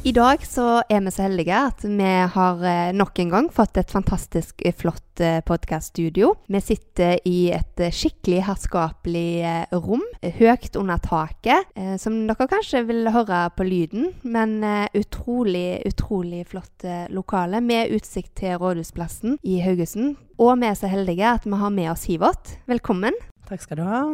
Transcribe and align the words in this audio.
I 0.00 0.12
dag 0.16 0.40
så 0.48 0.80
er 0.88 1.02
vi 1.04 1.10
så 1.12 1.26
heldige 1.26 1.52
at 1.52 1.82
vi 1.84 2.12
har 2.32 2.62
eh, 2.64 2.92
nok 2.96 3.18
en 3.20 3.32
gang 3.34 3.48
fått 3.52 3.76
et 3.76 3.90
fantastisk 3.92 4.62
eh, 4.64 4.72
flott 4.72 5.20
eh, 5.20 5.42
podkaststudio. 5.44 6.30
Vi 6.48 6.62
sitter 6.64 7.18
i 7.28 7.50
et 7.52 7.82
skikkelig 7.92 8.38
herskapelig 8.46 9.44
rom, 9.76 10.00
høyt 10.38 10.78
under 10.80 11.02
taket, 11.04 11.68
som 12.00 12.16
dere 12.30 12.48
kanskje 12.48 12.80
vil 12.88 13.12
høre 13.12 13.42
på 13.52 13.66
lyden, 13.68 14.08
men 14.24 14.64
utrolig, 14.96 15.82
utrolig 15.88 16.46
flott 16.48 16.88
lokale 17.12 17.60
med 17.60 17.92
utsikt 17.92 18.38
til 18.40 18.56
Rådhusplassen 18.56 19.36
i 19.44 19.60
Haugesund. 19.60 20.16
Og 20.40 20.56
vi 20.62 20.70
er 20.70 20.80
så 20.80 20.88
heldige 20.88 21.28
at 21.36 21.44
vi 21.44 21.60
har 21.60 21.76
med 21.76 21.92
oss 21.92 22.08
Hivot. 22.08 22.56
Velkommen. 22.70 23.16
Takk 23.50 23.66
skal 23.66 23.82
du 23.82 23.84
ha. 23.84 24.04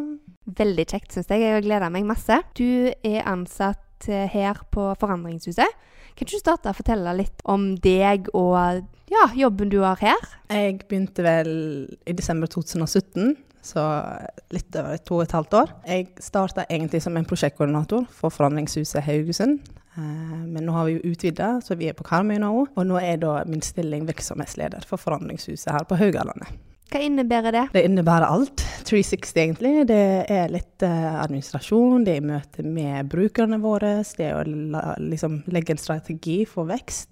Veldig 0.46 0.84
kjekt, 0.86 1.10
syns 1.14 1.30
jeg. 1.30 1.42
Jeg 1.42 1.66
gleda 1.66 1.90
meg 1.92 2.06
masse. 2.08 2.38
Du 2.58 2.90
er 2.90 3.26
ansatt 3.26 3.85
eh, 4.08 4.26
her 4.32 4.60
på 4.72 4.88
Forandringshuset. 5.00 5.76
Kan 6.16 6.24
ikke 6.24 6.38
du 6.38 6.40
starte 6.40 6.72
å 6.72 6.76
fortelle 6.76 7.12
litt 7.18 7.42
om 7.44 7.74
deg 7.84 8.30
og 8.32 8.82
ja, 9.12 9.26
jobben 9.36 9.68
du 9.70 9.82
har 9.84 10.00
her? 10.00 10.22
Jeg 10.50 10.80
begynte 10.88 11.22
vel 11.26 11.50
i 12.08 12.14
desember 12.16 12.48
2017, 12.50 13.34
så 13.66 13.82
litt 14.54 14.78
over 14.78 14.96
to 15.04 15.18
og 15.18 15.26
et 15.26 15.34
halvt 15.36 15.56
år. 15.60 15.74
Jeg 15.86 16.08
starta 16.24 16.64
egentlig 16.70 17.02
som 17.04 17.16
en 17.18 17.26
prosjektkoordinator 17.28 18.06
for 18.14 18.32
Forandringshuset 18.34 19.04
Haugesund. 19.06 19.60
Eh, 19.96 20.00
Men 20.46 20.64
nå 20.64 20.72
har 20.72 20.88
vi 20.88 20.96
jo 20.96 21.12
utvida, 21.12 21.56
så 21.64 21.76
vi 21.76 21.88
er 21.90 21.96
på 21.98 22.06
Karmøy 22.06 22.38
nå. 22.42 22.52
Og 22.76 22.86
nå 22.86 22.98
er 23.02 23.20
da 23.22 23.42
min 23.48 23.62
stilling 23.64 24.06
virksomhetsleder 24.08 24.86
for 24.88 24.96
Forandringshuset 25.02 25.72
her 25.72 25.84
på 25.88 25.98
Haugalandet. 26.00 26.48
Hva 26.86 27.02
innebærer 27.02 27.54
det? 27.54 27.64
Det 27.74 27.84
innebærer 27.88 28.28
alt. 28.30 28.62
360 28.86 29.40
egentlig. 29.42 29.72
Det 29.88 30.02
er 30.30 30.52
litt 30.52 30.84
eh, 30.86 31.06
administrasjon, 31.22 32.04
det 32.06 32.18
er 32.20 32.28
møte 32.28 32.62
med 32.62 33.08
brukerne 33.10 33.58
våre, 33.62 33.96
det 34.16 34.28
er 34.28 34.36
å 34.38 34.44
la, 34.46 34.84
liksom, 35.02 35.40
legge 35.50 35.74
en 35.74 35.82
strategi 35.82 36.44
for 36.46 36.70
vekst. 36.70 37.10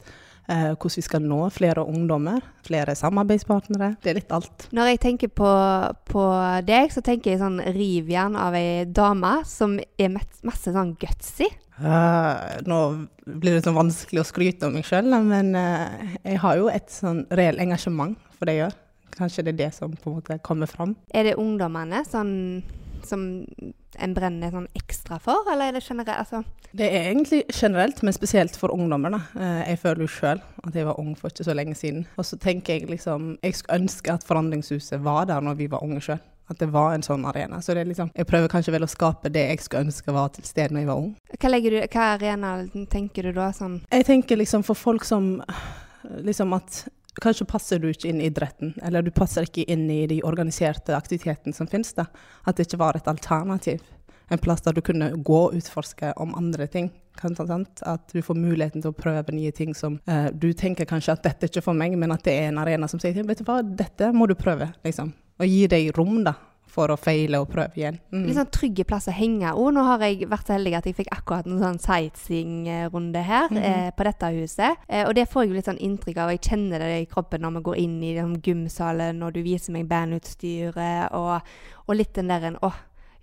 eh, 0.48 0.75
hvordan 0.77 0.97
vi 0.97 1.03
skal 1.03 1.25
nå 1.25 1.41
flere 1.55 1.84
ungdommer, 1.89 2.44
flere 2.66 2.94
samarbeidspartnere. 2.98 3.94
Det 4.03 4.12
er 4.12 4.19
litt 4.20 4.33
alt. 4.34 4.69
Når 4.77 4.92
jeg 4.92 5.00
tenker 5.00 5.33
på, 5.33 5.50
på 6.11 6.25
deg, 6.69 6.92
så 6.92 7.00
tenker 7.05 7.33
jeg 7.33 7.41
sånn 7.42 7.61
rivjern 7.75 8.36
av 8.36 8.56
ei 8.59 8.84
dame 8.84 9.38
som 9.48 9.78
er 9.81 10.12
masse 10.14 10.75
sånn 10.75 10.94
gutsy. 11.00 11.48
Uh, 11.81 12.61
nå 12.69 12.81
blir 13.27 13.56
det 13.56 13.64
sånn 13.64 13.75
vanskelig 13.75 14.22
å 14.22 14.28
skryte 14.28 14.69
om 14.69 14.77
meg 14.78 14.86
sjøl, 14.86 15.11
men 15.27 15.56
uh, 15.59 16.14
jeg 16.22 16.38
har 16.44 16.61
jo 16.61 16.69
et 16.70 16.92
sånn 16.92 17.25
reelt 17.34 17.62
engasjement 17.64 18.14
for 18.36 18.47
det 18.47 18.59
jeg 18.59 18.66
gjør. 18.66 18.81
Kanskje 19.17 19.45
det 19.45 19.55
er 19.55 19.61
det 19.67 19.75
som 19.75 19.93
på 19.93 20.11
en 20.11 20.17
måte 20.20 20.39
kommer 20.43 20.67
fram. 20.70 20.97
Er 21.15 21.25
det 21.29 21.37
ungdommene 21.39 22.05
sånn, 22.09 22.62
som 23.05 23.45
en 24.01 24.15
brenner 24.17 24.51
sånn 24.51 24.67
ekstra 24.75 25.21
for, 25.23 25.45
eller 25.53 25.69
er 25.69 25.77
det 25.79 25.84
generelt? 25.87 26.19
Altså, 26.19 26.43
Det 26.75 26.89
er 26.91 27.11
egentlig 27.12 27.45
generelt, 27.55 28.03
men 28.03 28.12
spesielt 28.12 28.56
for 28.56 28.73
ungdommer. 28.75 29.11
da. 29.11 29.21
Eh, 29.41 29.69
Jeg 29.71 29.79
føler 29.79 30.01
jo 30.03 30.06
sjøl 30.09 30.41
at 30.67 30.75
jeg 30.75 30.84
var 30.87 30.98
ung 30.98 31.15
for 31.15 31.29
ikke 31.31 31.45
så 31.45 31.55
lenge 31.55 31.75
siden. 31.77 32.06
Og 32.19 32.25
så 32.25 32.37
tenker 32.39 32.75
jeg 32.81 32.89
liksom 32.91 33.39
Jeg 33.43 33.55
skulle 33.55 33.81
ønske 33.81 34.12
at 34.12 34.25
Forandringshuset 34.25 35.01
var 35.05 35.27
der 35.27 35.41
når 35.41 35.55
vi 35.56 35.67
var 35.71 35.83
unge 35.83 36.01
sjøl. 36.01 36.19
At 36.51 36.59
det 36.59 36.69
var 36.73 36.93
en 36.93 37.01
sånn 37.03 37.25
arena. 37.25 37.56
Så 37.62 37.73
det 37.75 37.87
liksom, 37.87 38.11
jeg 38.15 38.27
prøver 38.27 38.49
kanskje 38.49 38.73
vel 38.73 38.83
å 38.84 38.89
skape 38.91 39.31
det 39.33 39.49
jeg 39.49 39.61
skulle 39.61 39.84
ønske 39.87 40.12
var 40.12 40.28
til 40.28 40.45
stede 40.45 40.73
når 40.75 40.81
jeg 40.81 40.87
var 40.87 40.97
ung. 40.97 41.17
hva, 41.41 41.61
du, 41.62 41.81
hva 41.89 42.05
arena 42.19 42.51
tenker 42.91 43.23
du 43.23 43.33
da? 43.33 43.51
Sånn 43.53 43.81
Jeg 43.91 44.05
tenker 44.05 44.37
liksom 44.37 44.62
for 44.62 44.75
folk 44.75 45.05
som 45.05 45.43
liksom 46.21 46.53
at 46.53 46.87
Kanskje 47.23 47.47
passer 47.47 47.79
du 47.79 47.89
ikke 47.91 48.09
inn 48.11 48.20
i 48.20 48.29
idretten, 48.29 48.75
eller 48.83 49.05
du 49.05 49.12
passer 49.15 49.47
ikke 49.47 49.67
inn 49.70 49.87
i 49.91 50.05
de 50.11 50.20
organiserte 50.27 50.97
aktivitetene 50.97 51.55
som 51.55 51.69
finnes. 51.71 51.93
da. 51.95 52.09
At 52.45 52.56
det 52.56 52.67
ikke 52.69 52.83
var 52.83 52.98
et 52.98 53.09
alternativ. 53.11 53.83
En 54.33 54.41
plass 54.41 54.65
der 54.65 54.73
du 54.73 54.81
kunne 54.81 55.11
gå 55.17 55.41
og 55.47 55.55
utforske 55.55 56.12
om 56.17 56.34
andre 56.34 56.67
ting. 56.67 56.91
At 57.23 58.12
du 58.12 58.23
får 58.23 58.34
muligheten 58.34 58.83
til 58.83 58.91
å 58.91 58.97
prøve 58.97 59.33
nye 59.33 59.53
ting 59.55 59.75
som 59.75 60.01
eh, 60.11 60.31
du 60.33 60.53
tenker 60.53 60.89
kanskje 60.91 61.15
at 61.15 61.23
dette 61.23 61.47
er 61.47 61.53
ikke 61.53 61.69
for 61.69 61.79
meg, 61.79 61.95
men 61.98 62.11
at 62.11 62.25
det 62.27 62.34
er 62.34 62.49
en 62.49 62.59
arena 62.59 62.88
som 62.91 62.99
sier 62.99 63.15
vet 63.22 63.38
du 63.38 63.44
hva, 63.47 63.61
dette 63.62 64.11
må 64.12 64.27
du 64.27 64.34
prøve. 64.34 64.72
liksom. 64.83 65.12
Og 65.38 65.47
gi 65.47 65.67
deg 65.71 65.93
rom 65.97 66.25
da, 66.27 66.34
for 66.75 66.91
å 66.91 66.97
feile 66.99 67.39
og 67.43 67.51
prøve 67.53 67.79
igjen. 67.79 67.99
Mm. 68.11 68.25
Litt 68.27 68.39
sånn 68.39 68.51
trygge 68.55 68.87
plass 68.89 69.07
å 69.11 69.15
henge. 69.15 69.53
Oh, 69.55 69.71
nå 69.75 69.85
har 69.87 70.03
jeg 70.03 70.29
vært 70.31 70.49
så 70.49 70.57
heldig 70.57 70.73
at 70.79 70.89
jeg 70.89 70.97
fikk 70.99 71.12
akkurat 71.15 71.47
en 71.49 71.61
sånn 71.62 71.79
sightseeing-runde 71.83 73.23
her 73.25 73.47
mm. 73.53 73.61
eh, 73.61 73.91
på 73.95 74.07
dette 74.09 74.31
huset. 74.35 74.83
Eh, 74.89 75.05
og 75.07 75.15
det 75.19 75.29
får 75.31 75.45
jeg 75.45 75.53
jo 75.53 75.59
litt 75.59 75.71
sånn 75.71 75.85
inntrykk 75.89 76.19
av. 76.25 76.33
Jeg 76.35 76.43
kjenner 76.49 76.83
det 76.83 76.91
i 77.05 77.11
kroppen 77.11 77.45
når 77.47 77.59
vi 77.59 77.65
går 77.69 77.81
inn 77.85 77.95
i 78.03 78.11
liksom, 78.17 78.35
gymsalen, 78.45 79.23
og 79.23 79.37
du 79.37 79.41
viser 79.47 79.77
meg 79.77 79.87
bandutstyret, 79.93 81.15
og, 81.15 81.55
og 81.87 81.97
litt 81.99 82.15
den 82.19 82.33
der 82.33 82.51
en 82.51 82.61
Å, 82.65 82.73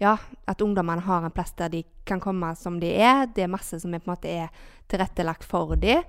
ja, 0.01 0.15
at 0.49 0.61
ungdommene 0.63 1.03
har 1.05 1.25
en 1.25 1.33
plass 1.33 1.53
der 1.59 1.69
de 1.73 1.83
kan 2.09 2.21
komme 2.23 2.55
som 2.57 2.79
de 2.81 2.89
er. 2.95 3.27
Det 3.35 3.45
er 3.45 3.51
masse 3.51 3.77
som 3.83 3.93
er, 3.93 4.01
på 4.01 4.09
en 4.09 4.15
måte 4.15 4.31
er 4.31 4.69
tilrettelagt 4.89 5.45
for 5.47 5.75
dem. 5.79 6.01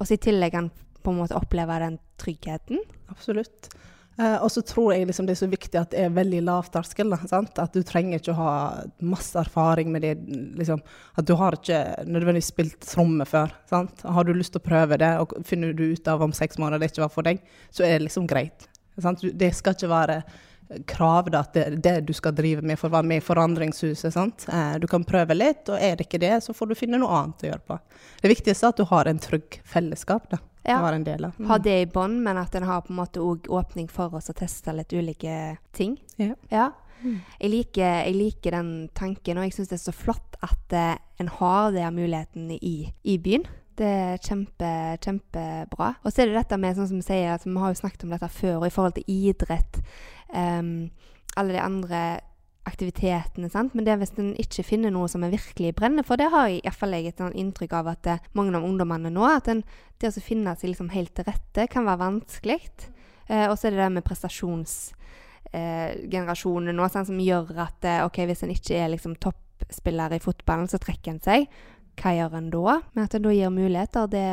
Og 0.00 0.06
så 0.06 0.16
i 0.16 0.22
tillegg 0.22 0.56
kan 0.56 0.72
på 1.00 1.12
en 1.12 1.20
måte 1.20 1.36
oppleve 1.38 1.78
den 1.80 2.00
tryggheten. 2.20 2.82
Absolutt. 3.12 3.70
Eh, 4.20 4.36
og 4.44 4.50
så 4.52 4.60
tror 4.66 4.92
jeg 4.92 5.06
liksom 5.08 5.24
det 5.28 5.32
er 5.36 5.40
så 5.40 5.48
viktig 5.48 5.78
at 5.80 5.94
det 5.94 6.02
er 6.04 6.12
veldig 6.12 6.42
lav 6.44 6.68
terskel. 6.74 7.14
At 7.16 7.72
du 7.76 7.80
trenger 7.86 8.20
ikke 8.20 8.34
å 8.34 8.40
ha 8.40 8.52
masse 9.00 9.38
erfaring 9.40 9.92
med 9.94 10.04
det. 10.04 10.14
Liksom, 10.60 10.82
at 11.16 11.28
du 11.28 11.32
har 11.40 11.56
ikke 11.56 11.80
nødvendigvis 12.04 12.50
spilt 12.52 12.84
tromme 12.84 13.24
før. 13.28 13.54
sant? 13.70 14.04
Har 14.04 14.28
du 14.28 14.34
lyst 14.36 14.52
til 14.56 14.60
å 14.60 14.68
prøve 14.68 14.98
det, 15.00 15.14
og 15.22 15.32
finner 15.48 15.72
du 15.72 15.86
ut 15.94 16.08
av 16.10 16.22
om 16.26 16.34
seks 16.36 16.60
måneder 16.60 16.82
det 16.82 16.92
ikke 16.92 17.06
var 17.06 17.14
for 17.14 17.26
deg, 17.30 17.40
så 17.70 17.86
er 17.86 17.98
det 17.98 18.10
liksom 18.10 18.28
greit. 18.28 18.68
Sant? 19.00 19.22
Det 19.22 19.52
skal 19.56 19.78
ikke 19.78 19.88
være 19.94 20.20
krav 20.86 21.30
da, 21.32 21.40
at 21.40 21.54
det 21.56 21.62
er 21.66 21.76
det 21.82 21.94
du 22.06 22.12
skal 22.14 22.34
drive 22.36 22.62
med 22.62 22.78
for 22.78 22.90
å 22.90 22.98
være 22.98 23.08
med 23.10 23.18
i 23.22 23.24
Forandringshuset. 23.24 24.12
sant? 24.14 24.44
Eh, 24.52 24.76
Du 24.78 24.86
kan 24.86 25.02
prøve 25.04 25.34
litt, 25.34 25.64
og 25.68 25.80
er 25.80 25.96
det 25.96 26.06
ikke 26.06 26.20
det, 26.22 26.36
så 26.44 26.54
får 26.54 26.68
du 26.68 26.74
finne 26.78 27.00
noe 27.00 27.10
annet 27.22 27.42
å 27.42 27.50
gjøre 27.50 27.66
på. 27.66 27.78
Det 28.22 28.30
viktigste 28.36 28.68
er 28.68 28.74
at 28.74 28.76
du 28.76 28.84
har 28.84 29.08
en 29.10 29.18
trygg 29.18 29.60
fellesskap 29.64 30.28
da, 30.30 30.38
Ja. 30.66 30.80
være 30.82 31.00
en 31.00 31.06
del 31.06 31.24
av. 31.24 31.38
Mm. 31.38 31.48
ha 31.48 31.58
det 31.58 31.76
i 31.80 31.88
bånn, 31.88 32.18
men 32.24 32.36
at 32.40 32.54
en 32.54 32.68
har 32.68 32.82
på 32.84 32.92
en 32.92 33.00
måte 33.00 33.22
òg 33.24 33.48
åpning 33.48 33.88
for 33.90 34.12
oss 34.18 34.30
å 34.30 34.36
teste 34.36 34.74
litt 34.76 34.92
ulike 34.92 35.56
ting. 35.76 35.96
Ja. 36.20 36.34
Ja. 36.52 36.70
Mm. 37.00 37.20
Jeg, 37.38 37.50
liker, 37.50 37.94
jeg 38.04 38.16
liker 38.16 38.56
den 38.58 38.72
tanken, 38.96 39.40
og 39.40 39.46
jeg 39.46 39.56
syns 39.56 39.70
det 39.72 39.78
er 39.78 39.86
så 39.86 39.96
flott 39.96 40.36
at 40.44 40.76
uh, 40.76 41.00
en 41.20 41.32
har 41.40 41.72
det 41.72 41.88
muligheten 41.96 42.50
i, 42.58 42.90
i 43.08 43.16
byen. 43.22 43.46
Det 43.80 43.88
er 43.88 44.20
kjempe, 44.20 44.70
kjempebra. 45.00 45.94
Og 46.04 46.12
så 46.12 46.22
er 46.22 46.30
det 46.30 46.42
dette 46.42 46.58
med, 46.60 46.76
sånn 46.76 46.90
som 46.90 47.00
vi 47.00 47.06
sier, 47.06 47.32
at 47.32 47.46
vi 47.46 47.56
har 47.56 47.72
jo 47.72 47.80
snakket 47.80 48.04
om 48.04 48.12
dette 48.12 48.28
før, 48.34 48.58
og 48.60 48.66
i 48.68 48.74
forhold 48.74 48.98
til 48.98 49.08
idrett 49.08 49.80
um, 50.34 50.90
Alle 51.40 51.54
de 51.54 51.62
andre 51.62 52.00
aktivitetene, 52.70 53.50
sant. 53.52 53.74
Men 53.74 53.84
det 53.84 53.92
er 53.92 53.98
hvis 54.00 54.18
en 54.20 54.30
ikke 54.40 54.64
finner 54.66 54.90
noe 54.94 55.08
som 55.10 55.22
en 55.26 55.32
virkelig 55.32 55.70
brenner 55.78 56.04
for, 56.06 56.16
det 56.20 56.32
har 56.32 56.44
jeg 56.48 56.56
iallfall 56.62 56.94
et 56.98 57.20
sånn 57.20 57.40
inntrykk 57.42 57.72
av 57.80 57.86
at 57.92 58.02
eh, 58.10 58.22
mange 58.38 58.54
av 58.56 58.66
ungdommene 58.66 59.10
nå, 59.12 59.22
at 59.26 59.46
en, 59.52 59.62
det 60.00 60.08
å 60.10 60.24
finne 60.24 60.52
seg 60.56 60.66
liksom 60.72 60.90
helt 60.94 61.12
til 61.16 61.28
rette 61.28 61.62
kan 61.72 61.84
være 61.88 62.04
vanskelig. 62.04 62.62
Eh, 63.30 63.46
og 63.48 63.54
så 63.58 63.64
er 63.68 63.72
det 63.74 63.82
det 63.82 63.96
med 63.98 64.06
prestasjonsgenerasjonen 64.06 66.74
nå, 66.76 66.84
sant? 66.88 67.08
som 67.10 67.22
gjør 67.22 67.46
at 67.66 67.80
eh, 67.86 68.26
hvis 68.30 68.44
en 68.46 68.54
ikke 68.54 68.74
er 68.78 68.88
liksom 68.94 69.12
toppspiller 69.22 70.08
i 70.16 70.24
fotballen, 70.24 70.68
så 70.70 70.78
trekker 70.82 71.10
en 71.14 71.24
seg. 71.24 71.40
Hva 72.00 72.14
gjør 72.16 72.36
en 72.38 72.50
da? 72.52 72.80
Men 72.94 73.06
at 73.06 73.14
det 73.14 73.22
da 73.26 73.32
gir 73.34 73.54
muligheter, 73.54 74.10
det 74.10 74.26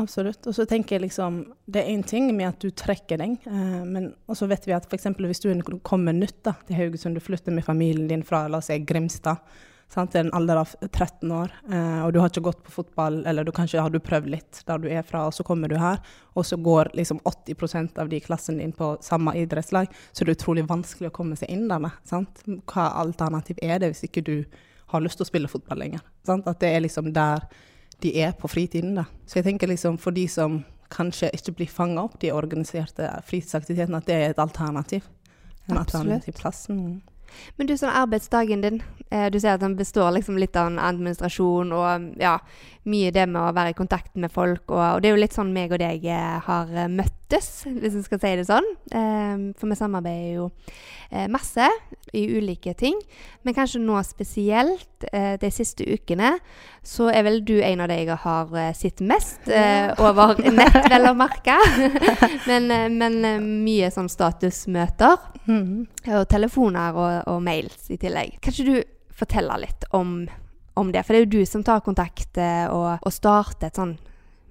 Absolutt. 0.00 0.46
Og 0.48 0.54
så 0.56 0.64
tenker 0.64 0.96
jeg 0.96 1.02
liksom 1.08 1.42
Det 1.68 1.82
er 1.82 1.90
én 1.92 2.04
ting 2.06 2.30
med 2.36 2.48
at 2.48 2.60
du 2.62 2.70
trekker 2.70 3.20
deg, 3.20 3.34
eh, 3.46 3.82
men 3.84 4.12
så 4.32 4.48
vet 4.48 4.64
vi 4.68 4.72
at 4.72 4.86
f.eks. 4.88 5.10
hvis 5.18 5.42
du 5.42 5.50
kommer 5.84 6.16
nytt 6.16 6.38
da, 6.46 6.54
til 6.66 6.78
Haugesund, 6.78 7.18
du 7.18 7.24
flytter 7.24 7.52
med 7.52 7.66
familien 7.66 8.08
din 8.08 8.24
fra 8.24 8.46
la 8.48 8.62
oss 8.62 8.70
si 8.70 8.78
Grimstad 8.80 9.42
sant, 9.90 10.12
til 10.12 10.22
en 10.22 10.32
alder 10.38 10.60
av 10.62 10.72
13 10.86 11.32
år, 11.34 11.52
eh, 11.72 12.00
og 12.04 12.12
du 12.14 12.20
har 12.20 12.30
ikke 12.30 12.44
gått 12.46 12.62
på 12.66 12.74
fotball, 12.78 13.20
eller 13.26 13.44
du 13.44 13.52
kanskje 13.54 13.82
har 13.82 13.90
du 13.90 13.98
prøvd 14.02 14.30
litt 14.30 14.62
der 14.68 14.82
du 14.82 14.88
er 14.88 15.02
fra, 15.06 15.26
og 15.26 15.34
så 15.34 15.44
kommer 15.46 15.70
du 15.70 15.76
her, 15.80 15.98
og 16.38 16.46
så 16.46 16.58
går 16.60 16.92
liksom 16.98 17.20
80% 17.26 17.98
av 17.98 18.10
de 18.12 18.20
klassen 18.22 18.60
din 18.62 18.72
på 18.76 18.92
samme 19.04 19.34
idrettslag, 19.38 19.90
så 20.12 20.24
det 20.24 20.36
er 20.36 20.38
utrolig 20.38 20.66
vanskelig 20.70 21.10
å 21.10 21.16
komme 21.20 21.38
seg 21.38 21.50
inn 21.50 21.66
der. 21.68 21.82
med. 21.82 22.62
Hva 22.70 22.90
alternativ 23.02 23.58
er 23.62 23.82
det 23.82 23.92
hvis 23.92 24.06
ikke 24.06 24.24
du 24.26 24.36
har 24.90 25.02
lyst 25.04 25.20
til 25.20 25.26
å 25.26 25.30
spille 25.30 25.50
fotball 25.50 25.80
lenger? 25.82 26.04
Sant? 26.26 26.48
At 26.50 26.60
det 26.62 26.74
er 26.74 26.84
liksom 26.84 27.12
der 27.16 27.46
de 28.00 28.14
er 28.22 28.32
på 28.32 28.48
fritiden. 28.48 28.94
da. 28.96 29.04
Så 29.26 29.40
jeg 29.40 29.44
tenker 29.44 29.68
liksom 29.68 29.98
for 30.00 30.16
de 30.16 30.26
som 30.28 30.62
kanskje 30.90 31.30
ikke 31.36 31.52
blir 31.60 31.70
fanga 31.70 32.02
opp, 32.02 32.18
de 32.20 32.32
organiserte 32.34 33.06
fritidsaktivitetene, 33.28 34.00
at 34.00 34.08
det 34.08 34.16
er 34.16 34.32
et 34.32 34.42
alternativ. 34.42 35.06
En 35.68 35.78
alternativ 35.78 36.34
plass. 36.40 36.66
Mm. 36.68 37.00
Men 37.56 37.68
du, 37.68 37.76
sånn 37.78 37.94
arbeidsdagen 37.94 38.64
din, 38.64 38.80
eh, 39.10 39.28
du 39.30 39.38
ser 39.38 39.54
at 39.54 39.62
den 39.62 39.76
består 39.78 40.10
liksom 40.16 40.38
litt 40.40 40.56
av 40.58 40.70
en 40.70 40.80
administrasjon 40.82 41.70
og 41.76 42.08
ja, 42.20 42.36
mye 42.90 43.12
det 43.14 43.28
med 43.30 43.42
å 43.42 43.54
være 43.54 43.74
i 43.74 43.78
kontakt 43.78 44.16
med 44.16 44.32
folk, 44.34 44.64
og, 44.70 44.82
og 44.96 45.02
det 45.02 45.10
er 45.10 45.14
jo 45.14 45.22
litt 45.22 45.36
sånn 45.36 45.52
meg 45.54 45.74
og 45.74 45.82
deg 45.82 46.06
eh, 46.10 46.38
har 46.46 46.74
eh, 46.74 46.90
møttes, 47.30 47.64
hvis 47.66 47.94
en 47.94 48.04
skal 48.04 48.20
si 48.20 48.32
det 48.38 48.46
sånn. 48.48 48.66
Eh, 48.90 49.52
for 49.58 49.70
vi 49.70 49.76
samarbeider 49.78 50.34
jo 50.40 50.48
eh, 51.10 51.28
masse 51.30 51.66
i 52.12 52.24
ulike 52.26 52.74
ting, 52.74 52.98
men 53.44 53.54
kanskje 53.54 53.80
nå 53.80 54.00
spesielt 54.02 55.06
eh, 55.12 55.36
de 55.38 55.50
siste 55.50 55.84
ukene, 55.86 56.38
så 56.82 57.10
er 57.10 57.24
vel 57.24 57.40
du 57.44 57.60
en 57.62 57.80
av 57.80 57.90
de 57.90 58.00
jeg 58.00 58.18
har 58.24 58.54
eh, 58.56 58.72
sett 58.74 59.00
mest 59.00 59.46
over 60.00 60.40
nett, 60.50 60.90
vel 60.90 61.10
å 61.10 61.14
merke. 61.14 61.56
men 62.50 62.68
men 62.90 63.20
mye 63.64 63.90
sånn 63.92 64.08
statusmøter. 64.10 65.18
Mm. 65.46 65.86
Og 66.16 66.28
telefoner 66.30 66.96
og, 66.96 67.16
og 67.30 67.42
mails 67.42 67.90
i 67.90 67.98
tillegg. 68.00 68.38
Kan 68.42 68.54
ikke 68.54 68.68
du 68.68 69.16
fortelle 69.20 69.56
litt 69.62 69.86
om, 69.96 70.24
om 70.78 70.92
det. 70.92 71.04
For 71.04 71.14
det 71.14 71.20
er 71.20 71.26
jo 71.26 71.40
du 71.40 71.48
som 71.48 71.64
tar 71.66 71.82
kontakt 71.84 72.38
og, 72.40 73.02
og 73.04 73.12
starter 73.14 73.68
et 73.68 73.80
sånn 73.80 73.98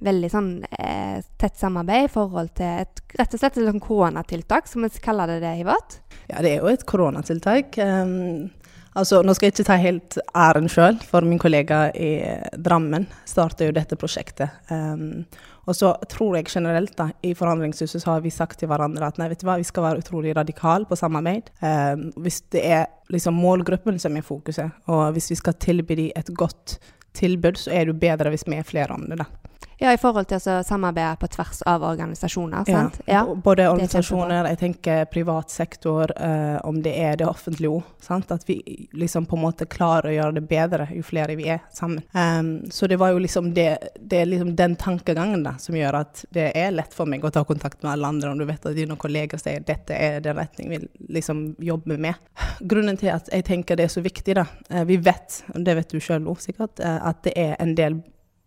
veldig 0.04 0.30
sånn 0.32 0.52
eh, 0.72 1.20
tett 1.40 1.60
samarbeid 1.60 2.08
i 2.08 2.14
forhold 2.14 2.54
til 2.60 2.86
et, 2.86 3.02
rett 3.20 3.36
og 3.36 3.42
slett 3.42 3.58
et 3.58 3.68
sånn 3.68 3.84
koronatiltak, 3.84 4.70
som 4.70 4.86
vi 4.86 5.04
kaller 5.04 5.36
det 5.36 5.42
det, 5.44 5.58
Hivert? 5.60 6.00
Ja, 6.30 6.44
det 6.46 6.54
er 6.54 6.64
jo 6.64 6.72
et 6.72 6.86
koronatiltak. 6.90 7.80
Um, 7.82 8.50
altså, 8.94 9.22
nå 9.26 9.36
skal 9.36 9.50
jeg 9.50 9.58
ikke 9.58 9.70
ta 9.72 9.80
helt 9.82 10.20
æren 10.38 10.70
sjøl, 10.72 11.00
for 11.06 11.26
min 11.28 11.42
kollega 11.42 11.88
i 11.96 12.12
Drammen 12.56 13.08
starta 13.28 13.68
jo 13.68 13.76
dette 13.76 13.98
prosjektet. 14.00 14.54
Um, 14.72 15.26
og 15.70 15.76
så 15.78 15.92
tror 16.10 16.40
jeg 16.40 16.50
generelt 16.50 16.96
da, 16.98 17.10
i 17.22 17.36
Forhandlingshuset 17.38 18.02
så 18.02 18.16
har 18.16 18.24
vi 18.24 18.32
sagt 18.34 18.62
til 18.62 18.72
hverandre 18.72 19.06
at 19.06 19.20
nei, 19.22 19.28
vet 19.30 19.44
du 19.44 19.50
hva, 19.50 19.60
vi 19.62 19.68
skal 19.68 19.86
være 19.86 20.02
utrolig 20.02 20.34
radikale 20.38 20.88
på 20.90 20.98
samarbeid. 20.98 21.52
Um, 21.62 22.08
hvis 22.24 22.42
det 22.56 22.64
er 22.66 22.88
liksom 23.14 23.38
målgruppen 23.38 24.00
som 24.02 24.18
er 24.18 24.26
fokuset, 24.26 24.80
og 24.90 25.12
hvis 25.18 25.30
vi 25.34 25.38
skal 25.42 25.60
tilby 25.62 26.00
dem 26.00 26.16
et 26.18 26.34
godt 26.38 26.80
tilbud, 27.18 27.58
så 27.58 27.74
er 27.74 27.86
det 27.86 27.94
jo 27.94 28.02
bedre 28.02 28.32
hvis 28.34 28.48
vi 28.48 28.58
er 28.58 28.68
flere 28.68 28.96
om 28.96 29.06
det. 29.10 29.20
da. 29.22 29.49
Ja, 29.82 29.94
i 29.94 29.98
forhold 29.98 30.28
til 30.28 30.42
å 30.44 30.58
samarbeide 30.68 31.16
på 31.22 31.28
tvers 31.32 31.62
av 31.70 31.86
organisasjoner, 31.88 32.66
sant? 32.68 32.98
Ja, 33.08 33.22
både 33.24 33.70
organisasjoner, 33.72 34.50
jeg 34.52 34.60
tenker 34.60 35.06
privat 35.08 35.54
sektor, 35.54 36.12
eh, 36.20 36.58
om 36.68 36.82
det 36.84 36.98
er 37.00 37.16
det 37.22 37.30
offentlige 37.30 37.78
òg. 37.78 37.86
At 38.10 38.44
vi 38.50 38.90
liksom 38.92 39.26
på 39.30 39.38
en 39.38 39.44
måte 39.46 39.70
klarer 39.70 40.10
å 40.10 40.14
gjøre 40.18 40.36
det 40.36 40.44
bedre 40.50 40.90
jo 40.92 41.04
flere 41.06 41.38
vi 41.40 41.48
er 41.54 41.62
sammen. 41.72 42.04
Um, 42.12 42.70
så 42.72 42.90
det 42.92 42.98
var 43.00 43.14
jo 43.14 43.24
liksom 43.24 43.54
det, 43.56 43.70
det 43.96 44.22
er 44.22 44.28
liksom 44.28 44.52
den 44.60 44.76
tankegangen 44.76 45.44
da, 45.48 45.56
som 45.62 45.78
gjør 45.78 46.02
at 46.02 46.26
det 46.36 46.50
er 46.60 46.76
lett 46.76 46.94
for 46.96 47.08
meg 47.08 47.24
å 47.24 47.32
ta 47.32 47.46
kontakt 47.48 47.80
med 47.84 47.94
alle 47.94 48.12
andre, 48.12 48.34
om 48.34 48.40
du 48.42 48.48
vet 48.50 48.66
at 48.66 48.76
dine 48.76 49.00
kolleger 49.00 49.40
sier 49.40 49.64
dette 49.64 49.96
er 49.96 50.20
den 50.26 50.36
retning 50.42 50.76
vi 50.76 50.84
liksom 51.20 51.54
jobber 51.64 52.02
med. 52.02 52.20
Grunnen 52.60 53.00
til 53.00 53.14
at 53.16 53.32
jeg 53.32 53.48
tenker 53.48 53.80
det 53.80 53.88
er 53.88 53.96
så 53.96 54.04
viktig, 54.04 54.36
da, 54.42 54.48
eh, 54.70 54.84
vi 54.90 55.00
vet, 55.00 55.44
og 55.56 55.64
det 55.64 55.80
vet 55.80 55.96
du 55.96 56.04
sjøl 56.04 56.28
òg 56.28 56.44
sikkert, 56.44 56.84
eh, 56.84 57.00
at 57.00 57.24
det 57.24 57.38
er 57.40 57.56
en 57.60 57.78
del 57.80 58.02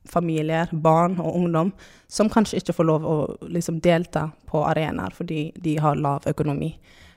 familier, 0.09 0.69
barn 0.73 1.19
og 1.21 1.37
ungdom 1.37 1.73
som 2.09 2.31
kanskje 2.31 2.61
ikke 2.61 2.75
får 2.77 2.89
lov 2.89 3.07
å 3.07 3.17
liksom, 3.49 3.81
delta 3.81 4.29
på 4.49 4.65
arenaer 4.67 5.15
fordi 5.17 5.51
de 5.57 5.79
har 5.81 6.01
lav 6.01 6.27
økonomi. 6.29 6.73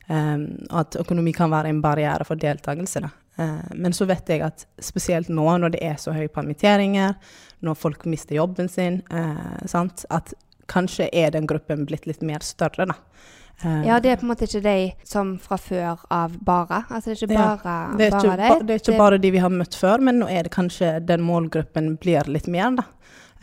Um, 0.08 0.46
og 0.70 0.80
at 0.84 0.98
økonomi 1.02 1.34
kan 1.34 1.50
være 1.50 1.72
en 1.74 1.82
barriere 1.82 2.28
for 2.28 2.38
deltakelse. 2.40 3.02
Uh, 3.40 3.72
men 3.74 3.94
så 3.94 4.06
vet 4.06 4.30
jeg 4.30 4.44
at 4.46 4.68
spesielt 4.80 5.32
nå 5.34 5.48
når 5.58 5.76
det 5.76 5.82
er 5.84 5.98
så 6.02 6.14
høye 6.14 6.32
permitteringer, 6.32 7.16
når 7.66 7.80
folk 7.80 8.06
mister 8.10 8.38
jobben 8.38 8.70
sin, 8.70 9.02
uh, 9.12 9.96
at 10.14 10.36
kanskje 10.72 11.10
er 11.14 11.34
den 11.34 11.50
gruppen 11.50 11.86
blitt 11.90 12.06
litt 12.06 12.22
mer 12.26 12.46
større. 12.46 12.86
da. 12.86 13.00
Uh, 13.64 13.86
ja, 13.88 14.00
det 14.04 14.12
er 14.12 14.18
på 14.20 14.26
en 14.28 14.32
måte 14.34 14.48
ikke 14.50 14.64
de 14.66 14.80
som 15.08 15.36
fra 15.40 15.58
før 15.62 16.02
av 16.12 16.34
bare. 16.44 16.82
Altså 16.90 17.14
det 17.14 17.16
er 17.16 17.22
ikke 17.24 17.38
bare, 17.38 17.76
ja, 17.76 17.94
det 17.96 18.08
er 18.08 18.18
ikke, 18.18 18.28
bare 18.28 18.50
de. 18.60 18.66
Det 18.68 18.76
er 18.76 18.82
ikke 18.84 18.98
bare 19.00 19.20
de 19.24 19.32
vi 19.32 19.44
har 19.46 19.54
møtt 19.54 19.78
før, 19.80 20.04
men 20.04 20.20
nå 20.20 20.28
er 20.32 20.48
det 20.48 20.52
kanskje 20.56 20.98
den 21.08 21.24
målgruppen 21.24 21.94
blir 22.02 22.28
litt 22.28 22.50
mer, 22.52 22.76
da. 22.82 22.90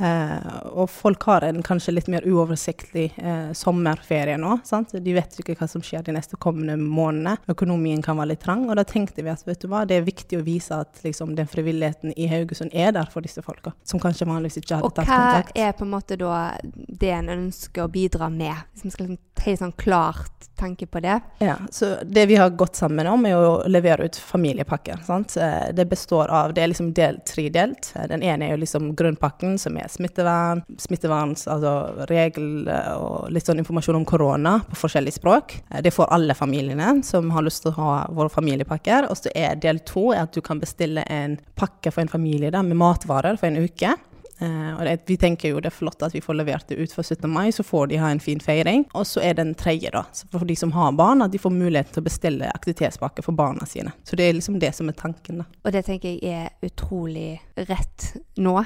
Eh, 0.02 0.56
og 0.74 0.90
folk 0.90 1.22
har 1.30 1.44
en 1.46 1.62
kanskje 1.62 1.94
litt 1.94 2.08
mer 2.10 2.26
uoversiktlig 2.26 3.12
eh, 3.16 3.52
sommerferie 3.54 4.36
nå. 4.40 4.56
Sant? 4.66 4.96
De 4.98 5.14
vet 5.14 5.38
ikke 5.38 5.54
hva 5.60 5.68
som 5.70 5.84
skjer 5.84 6.02
de 6.06 6.16
neste 6.16 6.38
kommende 6.42 6.76
månedene. 6.80 7.36
Økonomien 7.52 8.02
kan 8.02 8.18
være 8.18 8.32
litt 8.32 8.42
trang. 8.42 8.66
Og 8.68 8.78
da 8.78 8.86
tenkte 8.88 9.22
vi 9.22 9.32
at 9.32 9.46
vet 9.46 9.62
du 9.62 9.68
hva, 9.70 9.84
det 9.86 10.00
er 10.00 10.06
viktig 10.08 10.40
å 10.40 10.46
vise 10.46 10.80
at 10.82 11.02
liksom, 11.06 11.36
den 11.38 11.50
frivilligheten 11.50 12.16
i 12.16 12.26
Haugesund 12.32 12.74
er 12.74 12.94
der 12.96 13.10
for 13.12 13.24
disse 13.24 13.44
folka. 13.46 13.74
Som 13.86 14.02
kanskje 14.02 14.26
vanligvis 14.30 14.62
ikke 14.62 14.80
hadde 14.80 14.94
tatt 14.96 15.06
kontakt. 15.06 15.52
Og 15.52 15.60
hva 15.60 15.68
er 15.68 15.76
på 15.78 15.86
en 15.86 15.94
måte 15.94 16.18
da 16.18 16.38
det 16.62 17.14
en 17.14 17.34
ønsker 17.36 17.86
å 17.86 17.92
bidra 17.92 18.30
med? 18.32 18.66
Hvis 18.72 18.88
vi 18.88 18.96
skal 18.96 19.12
liksom 19.12 19.20
helt 19.42 19.62
sånn 19.62 19.74
klart 19.78 20.48
tenke 20.58 20.86
på 20.86 21.00
det. 21.02 21.20
Ja, 21.42 21.56
så 21.70 21.96
Det 22.04 22.26
vi 22.26 22.36
har 22.36 22.50
gått 22.50 22.76
sammen 22.76 23.06
om, 23.06 23.26
er 23.26 23.36
å 23.36 23.66
levere 23.66 24.06
ut 24.06 24.16
familiepakker. 24.16 25.02
Sant? 25.06 25.36
Eh, 25.36 25.72
det 25.72 25.88
består 25.90 26.30
av 26.30 26.54
Det 26.54 26.62
er 26.62 26.68
liksom 26.68 26.92
del 26.94 27.18
tredelt. 27.26 27.92
Den 28.08 28.22
ene 28.22 28.46
er 28.46 28.56
jo 28.56 28.62
liksom 28.62 28.94
grunnpakken, 28.96 29.58
som 29.58 29.76
er 29.76 29.88
smittevern, 29.92 30.62
smitteverns, 30.80 31.46
altså 31.50 32.04
regel 32.10 32.68
og 32.96 33.30
litt 33.32 33.48
sånn 33.48 33.62
informasjon 33.62 34.00
om 34.00 34.06
korona 34.08 34.58
på 34.68 34.78
forskjellige 34.84 35.20
språk. 35.20 35.58
Eh, 35.70 35.82
det 35.84 35.94
får 35.94 36.12
alle 36.14 36.36
familiene 36.38 36.94
som 37.06 37.30
har 37.34 37.46
lyst 37.46 37.64
til 37.66 37.72
å 37.74 37.78
ha 37.80 37.98
våre 38.12 38.32
familiepakker. 38.32 39.10
Og 39.10 39.20
så 39.20 39.32
er 39.34 39.60
del 39.60 39.82
to 39.88 40.10
at 40.16 40.32
du 40.34 40.42
kan 40.44 40.62
bestille 40.62 41.04
en 41.12 41.38
pakke 41.58 41.92
for 41.92 42.04
en 42.04 42.12
familie 42.12 42.52
da, 42.52 42.64
med 42.66 42.80
matvarer 42.80 43.38
for 43.40 43.50
en 43.50 43.62
uke. 43.62 43.94
Uh, 44.42 44.74
og 44.74 44.80
det, 44.86 44.96
vi 45.06 45.16
tenker 45.20 45.52
jo 45.52 45.60
det 45.62 45.70
er 45.70 45.74
flott 45.76 46.02
at 46.02 46.14
vi 46.16 46.22
får 46.22 46.34
levert 46.34 46.66
det 46.66 46.80
ut 46.80 46.94
for 46.94 47.06
17. 47.06 47.28
mai, 47.30 47.52
så 47.54 47.62
får 47.62 47.92
de 47.92 48.00
ha 48.02 48.10
en 48.10 48.22
fin 48.22 48.40
feiring. 48.42 48.86
Og 48.98 49.06
så 49.06 49.22
er 49.22 49.36
den 49.38 49.54
tredje, 49.58 49.92
da, 49.94 50.02
for 50.32 50.48
de 50.48 50.56
som 50.58 50.72
har 50.74 50.94
barn, 50.98 51.22
at 51.22 51.34
de 51.34 51.40
får 51.42 51.54
mulighet 51.54 51.92
til 51.94 52.02
å 52.02 52.08
bestille 52.08 52.50
aktivitetspakke 52.50 53.22
for 53.22 53.38
barna 53.38 53.68
sine. 53.68 53.94
Så 54.08 54.18
det 54.18 54.26
er 54.26 54.38
liksom 54.38 54.58
det 54.62 54.72
som 54.74 54.90
er 54.90 54.98
tanken, 54.98 55.44
da. 55.44 55.46
Og 55.62 55.76
det 55.76 55.84
tenker 55.86 56.16
jeg 56.16 56.42
er 56.42 56.50
utrolig 56.66 57.36
rett 57.68 58.14
nå 58.42 58.56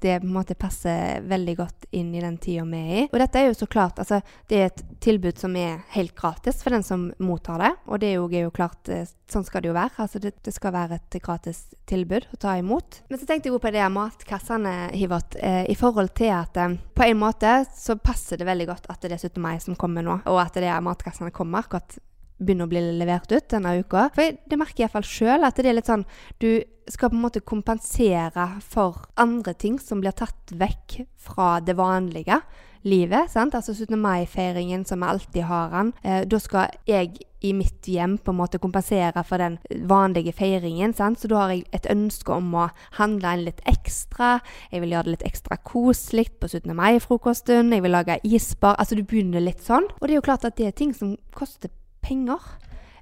det 0.00 0.20
på 0.20 0.26
en 0.26 0.34
måte 0.34 0.56
passer 0.58 1.22
veldig 1.26 1.54
godt 1.56 1.86
inn 1.96 2.14
i 2.14 2.20
den 2.20 2.38
tida 2.42 2.64
vi 2.68 2.80
er 2.80 2.96
i. 3.00 3.04
Og 3.10 3.18
dette 3.20 3.40
er 3.40 3.48
jo 3.48 3.56
så 3.56 3.68
klart 3.70 4.00
altså, 4.02 4.20
Det 4.48 4.58
er 4.58 4.70
et 4.70 4.82
tilbud 5.02 5.38
som 5.38 5.56
er 5.56 5.82
helt 5.94 6.14
gratis 6.18 6.62
for 6.62 6.74
den 6.74 6.84
som 6.86 7.08
mottar 7.18 7.62
det. 7.62 7.72
Og 7.86 8.00
det 8.02 8.10
er 8.10 8.18
jo, 8.18 8.26
er 8.30 8.46
jo 8.46 8.54
klart 8.54 8.90
eh, 8.92 9.06
Sånn 9.26 9.42
skal 9.42 9.64
det 9.64 9.72
jo 9.72 9.74
være. 9.74 9.90
Altså, 10.04 10.20
det, 10.22 10.36
det, 10.46 10.52
skal 10.54 10.70
være 10.70 11.00
et 11.00 11.16
gratis 11.18 11.64
tilbud 11.90 12.28
å 12.30 12.36
ta 12.38 12.52
imot. 12.60 13.00
Men 13.10 13.18
så 13.18 13.26
tenkte 13.26 13.48
jeg 13.48 13.56
jo 13.56 13.62
på 13.62 13.72
det 13.74 13.82
matkassene, 13.90 14.74
Hivert, 14.94 15.34
eh, 15.42 15.64
i 15.66 15.74
forhold 15.74 16.12
til 16.14 16.30
at 16.30 16.60
eh, 16.62 16.76
på 16.94 17.08
en 17.08 17.18
måte 17.18 17.56
så 17.74 17.98
passer 17.98 18.38
det 18.38 18.46
veldig 18.46 18.68
godt 18.70 18.86
at 18.92 19.02
det 19.02 19.16
er 19.16 19.24
17. 19.26 19.42
mai 19.42 19.56
som 19.62 19.74
kommer 19.74 20.06
nå, 20.06 20.20
og 20.30 20.38
at 20.44 20.54
det 20.54 20.70
er 20.70 20.84
matkassene 20.84 21.34
kommer 21.34 21.66
akkurat 21.66 21.98
begynner 22.38 22.68
å 22.68 22.72
bli 22.72 22.82
levert 22.98 23.32
ut 23.32 23.48
denne 23.52 23.76
uka. 23.80 24.08
For 24.14 24.36
det 24.36 24.58
merker 24.60 24.84
jeg 24.84 24.88
iallfall 24.88 25.08
sjøl, 25.08 25.46
at 25.46 25.56
det 25.56 25.70
er 25.70 25.78
litt 25.78 25.90
sånn 25.90 26.06
Du 26.42 26.62
skal 26.88 27.10
på 27.10 27.18
en 27.18 27.24
måte 27.24 27.42
kompensere 27.42 28.46
for 28.62 29.08
andre 29.18 29.56
ting 29.58 29.80
som 29.82 30.02
blir 30.02 30.14
tatt 30.14 30.52
vekk 30.54 31.00
fra 31.18 31.56
det 31.58 31.74
vanlige 31.78 32.38
livet. 32.86 33.30
sant? 33.30 33.54
Altså 33.54 33.74
17. 33.74 33.98
mai-feiringen 33.98 34.84
som 34.86 35.00
vi 35.00 35.06
alltid 35.06 35.42
har 35.42 35.70
den. 35.70 35.92
Eh, 36.04 36.24
da 36.24 36.38
skal 36.38 36.68
jeg 36.86 37.18
i 37.42 37.52
mitt 37.52 37.86
hjem 37.86 38.16
på 38.18 38.32
en 38.32 38.38
måte 38.38 38.58
kompensere 38.58 39.24
for 39.24 39.38
den 39.38 39.58
vanlige 39.86 40.32
feiringen. 40.32 40.94
sant? 40.94 41.20
Så 41.20 41.28
da 41.28 41.36
har 41.36 41.50
jeg 41.50 41.64
et 41.72 41.86
ønske 41.90 42.32
om 42.32 42.54
å 42.54 42.70
handle 42.92 43.34
inn 43.34 43.44
litt 43.44 43.60
ekstra. 43.66 44.40
Jeg 44.70 44.80
vil 44.80 44.90
gjøre 44.90 45.04
det 45.04 45.16
litt 45.16 45.26
ekstra 45.32 45.56
koselig 45.56 46.28
på 46.40 46.48
17. 46.48 46.74
mai-frokosten. 46.74 47.72
Jeg 47.72 47.82
vil 47.82 47.90
lage 47.90 48.20
isbar. 48.24 48.76
Altså 48.78 48.94
du 48.94 49.02
begynner 49.02 49.40
litt 49.40 49.60
sånn. 49.60 49.84
Og 50.00 50.06
det 50.06 50.14
er 50.14 50.20
jo 50.20 50.28
klart 50.30 50.44
at 50.44 50.56
det 50.56 50.66
er 50.66 50.70
ting 50.70 50.94
som 50.94 51.16
koster 51.34 51.68
penger. 51.68 51.85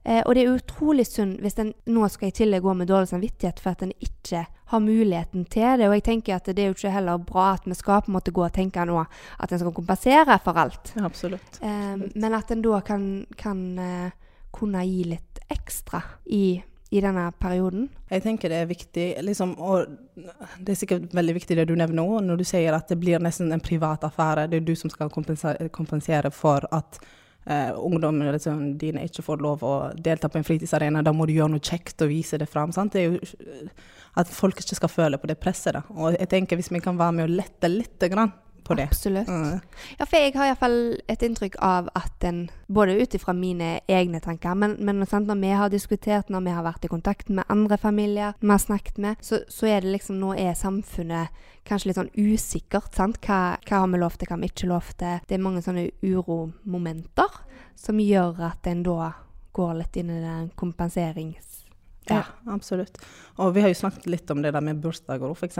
Eh, 0.05 0.21
og 0.27 0.35
det 0.35 0.43
er 0.43 0.53
utrolig 0.53 1.07
synd 1.09 1.39
hvis 1.41 1.57
en 1.63 1.73
nå 1.89 2.09
skal 2.13 2.29
i 2.29 2.37
tillegg 2.37 2.65
gå 2.65 2.75
med 2.77 2.91
dårlig 2.91 3.09
samvittighet 3.09 3.63
for 3.63 3.73
at 3.73 3.87
en 3.87 3.95
ikke 4.05 4.43
har 4.73 4.83
muligheten 4.85 5.47
til 5.49 5.79
det. 5.81 5.89
Og 5.89 5.97
jeg 5.97 6.05
tenker 6.11 6.37
at 6.37 6.51
det 6.51 6.61
er 6.61 6.69
jo 6.69 6.77
ikke 6.77 6.93
heller 6.93 7.23
bra 7.25 7.55
at 7.55 7.65
vi 7.69 7.77
skal 7.79 8.03
på 8.05 8.13
en 8.13 8.19
måte 8.19 8.35
gå 8.35 8.45
og 8.45 8.53
tenke 8.53 8.85
nå 8.85 8.99
at 9.01 9.53
en 9.53 9.63
skal 9.63 9.73
kompensere 9.77 10.37
for 10.45 10.61
alt. 10.61 10.93
Ja, 10.97 11.07
absolutt. 11.09 11.59
Eh, 11.63 11.97
men 12.13 12.37
at 12.37 12.53
en 12.53 12.65
da 12.65 12.83
kan, 12.85 13.09
kan 13.41 13.65
eh, 13.81 14.13
kunne 14.55 14.85
gi 14.85 15.09
litt 15.15 15.43
ekstra 15.53 16.03
i 16.27 16.47
i 16.95 17.01
denne 17.03 17.25
perioden? 17.43 17.89
Jeg 18.07 18.23
tenker 18.23 18.53
det 18.53 18.59
er 18.63 18.69
viktig, 18.71 19.07
liksom, 19.27 19.57
og 19.59 19.97
det 20.15 20.75
er 20.75 20.79
sikkert 20.79 21.15
veldig 21.17 21.35
viktig 21.41 21.57
det 21.59 21.65
du 21.67 21.73
nevner 21.75 21.99
nå, 21.99 22.21
når 22.23 22.39
du 22.39 22.45
sier 22.47 22.77
at 22.77 22.87
det 22.93 23.01
blir 23.01 23.23
nesten 23.25 23.51
en 23.51 23.63
privat 23.63 24.05
affære. 24.07 24.47
Det 24.53 24.61
er 24.61 24.69
du 24.69 24.77
som 24.79 24.93
skal 24.93 25.11
kompensere, 25.11 25.67
kompensere 25.75 26.31
for 26.31 26.69
at 26.71 27.01
uh, 27.51 27.73
ungdom 27.81 28.23
liksom, 28.27 28.63
dine 28.81 29.05
ikke 29.09 29.25
får 29.27 29.43
lov 29.45 29.65
å 29.67 29.75
delta 29.97 30.31
på 30.31 30.41
en 30.41 30.47
fritidsarena, 30.47 31.03
da 31.05 31.13
må 31.17 31.27
du 31.27 31.35
gjøre 31.37 31.55
noe 31.57 31.65
kjekt 31.65 32.05
og 32.05 32.13
vise 32.13 32.41
det 32.41 32.51
fram. 32.51 32.73
Sant? 32.75 32.95
Det 32.95 33.05
er 33.05 33.13
jo 33.13 33.69
at 34.21 34.31
folk 34.31 34.61
ikke 34.63 34.79
skal 34.79 34.93
føle 34.93 35.19
på 35.19 35.29
det 35.31 35.41
presset. 35.43 35.75
Da. 35.75 35.83
Og 35.97 36.15
jeg 36.15 36.31
tenker 36.31 36.59
hvis 36.59 36.71
vi 36.73 36.83
kan 36.85 36.99
være 37.01 37.19
med 37.19 37.29
å 37.29 37.37
lette 37.43 37.71
litt 37.71 38.09
grann 38.13 38.33
på 38.65 38.75
det. 38.79 38.89
Absolutt. 38.91 39.29
Mm. 39.29 39.61
Ja, 39.99 40.07
for 40.07 40.19
jeg 40.19 40.35
har 40.35 40.51
iallfall 40.51 40.79
et 41.11 41.23
inntrykk 41.23 41.59
av 41.63 41.91
at 41.95 42.25
en 42.25 42.47
Både 42.67 42.95
ut 42.97 43.13
ifra 43.15 43.35
mine 43.37 43.81
egne 43.93 44.19
tanker, 44.25 44.55
men, 44.57 44.79
men 44.81 45.05
sant, 45.07 45.29
når 45.29 45.37
vi 45.43 45.51
har 45.53 45.69
diskutert, 45.71 46.31
når 46.33 46.47
vi 46.47 46.55
har 46.57 46.65
vært 46.65 46.87
i 46.87 46.89
kontakt 46.89 47.29
med 47.29 47.45
andre 47.53 47.77
familier 47.79 48.33
vi 48.41 48.49
har 48.49 48.63
snakket 48.63 48.99
med, 49.05 49.21
så, 49.21 49.43
så 49.53 49.69
er 49.69 49.85
det 49.85 49.93
liksom 49.93 50.17
Nå 50.19 50.33
er 50.41 50.57
samfunnet 50.57 51.45
kanskje 51.69 51.91
litt 51.91 51.99
sånn 52.01 52.13
usikkert. 52.17 52.95
sant? 52.97 53.21
Hva, 53.25 53.59
hva 53.69 53.83
har 53.83 53.93
vi 53.93 54.01
lov 54.01 54.17
til, 54.17 54.31
hva 54.31 54.39
har 54.39 54.43
vi 54.43 54.51
ikke 54.53 54.71
lov 54.71 54.95
til? 54.97 55.21
Det 55.29 55.37
er 55.37 55.45
mange 55.45 55.63
sånne 55.65 55.91
uromomenter 56.03 57.41
som 57.77 58.01
gjør 58.01 58.41
at 58.49 58.71
en 58.71 58.83
da 58.87 59.13
går 59.55 59.77
litt 59.83 60.01
inn 60.01 60.11
i 60.11 60.23
den 60.25 60.49
kompenserings 60.59 61.64
ja, 62.09 62.23
absolutt. 62.53 62.99
Og 63.37 63.55
vi 63.55 63.63
har 63.65 63.71
jo 63.73 63.79
snakket 63.79 64.07
litt 64.07 64.31
om 64.31 64.43
det 64.45 64.53
der 64.55 64.63
med 64.63 64.79
bursdager 64.83 65.27
òg, 65.27 65.39
f.eks. 65.39 65.57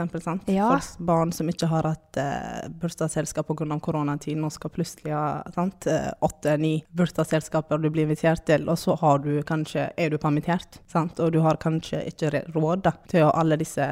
Ja. 0.51 0.67
For 0.69 1.05
barn 1.07 1.33
som 1.35 1.49
ikke 1.51 1.67
har 1.71 1.87
hatt 1.89 2.19
eh, 2.21 2.67
bursdagsselskap 2.81 3.49
pga. 3.49 3.79
koronatiden, 3.83 4.43
nå 4.45 4.51
skal 4.53 4.71
plutselig 4.71 5.11
ha 5.15 5.41
eh, 5.49 6.11
åtte-ni 6.23 6.73
bursdagsselskaper 6.95 7.81
du 7.81 7.89
blir 7.89 8.05
invitert 8.05 8.45
til, 8.47 8.69
og 8.69 8.77
så 8.79 8.95
har 9.01 9.23
du 9.25 9.41
kanskje, 9.43 9.89
er 9.97 10.13
du 10.13 10.19
permittert, 10.21 10.79
sant? 10.91 11.19
og 11.19 11.33
du 11.33 11.41
har 11.43 11.59
kanskje 11.61 12.03
ikke 12.11 12.45
råd 12.53 12.85
da, 12.85 12.93
til 13.11 13.27
alle 13.31 13.57
disse 13.59 13.87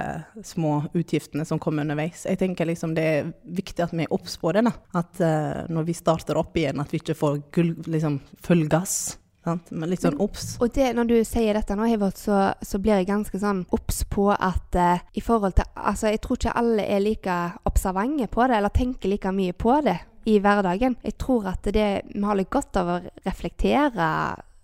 små 0.46 0.84
utgiftene 0.94 1.46
som 1.46 1.60
kommer 1.60 1.84
underveis. 1.84 2.28
Jeg 2.30 2.40
tenker 2.44 2.70
liksom 2.70 2.94
det 2.96 3.08
er 3.10 3.34
viktig 3.44 3.88
at 3.88 3.98
vi 3.98 4.06
er 4.06 4.14
obs 4.14 4.38
på 4.38 4.54
det. 4.54 4.68
da, 4.70 4.76
At 5.02 5.20
eh, 5.20 5.66
når 5.74 5.90
vi 5.90 5.98
starter 5.98 6.40
opp 6.40 6.56
igjen, 6.58 6.80
at 6.80 6.94
vi 6.94 7.02
ikke 7.02 7.18
får 7.18 7.44
gull, 7.56 7.76
liksom, 7.90 8.22
full 8.46 8.68
gass 8.72 9.18
Sant? 9.44 9.72
Men 9.76 9.92
litt 9.92 10.04
sånn 10.04 10.20
obs. 10.24 10.54
Og 10.64 10.72
det, 10.76 10.94
når 10.96 11.10
du 11.10 11.16
sier 11.28 11.58
dette 11.58 11.76
nå, 11.76 11.88
Hivert, 11.92 12.20
så, 12.20 12.54
så 12.64 12.80
blir 12.80 13.02
jeg 13.02 13.10
ganske 13.10 13.40
sånn 13.42 13.66
obs 13.76 14.04
på 14.12 14.30
at 14.32 14.78
eh, 14.80 15.04
i 15.20 15.24
forhold 15.24 15.58
til 15.58 15.68
Altså, 15.74 16.08
jeg 16.14 16.22
tror 16.24 16.40
ikke 16.40 16.56
alle 16.60 16.86
er 16.88 17.02
like 17.04 17.36
observante 17.68 18.30
på 18.32 18.48
det, 18.48 18.58
eller 18.58 18.72
tenker 18.74 19.12
like 19.12 19.34
mye 19.36 19.56
på 19.58 19.76
det 19.84 19.98
i 20.32 20.38
hverdagen. 20.40 20.96
Jeg 21.04 21.18
tror 21.20 21.50
at 21.52 21.68
det, 21.76 21.90
vi 22.08 22.24
har 22.24 22.40
litt 22.40 22.52
godt 22.54 22.80
av 22.80 22.92
å 22.94 22.98
reflektere 23.26 24.08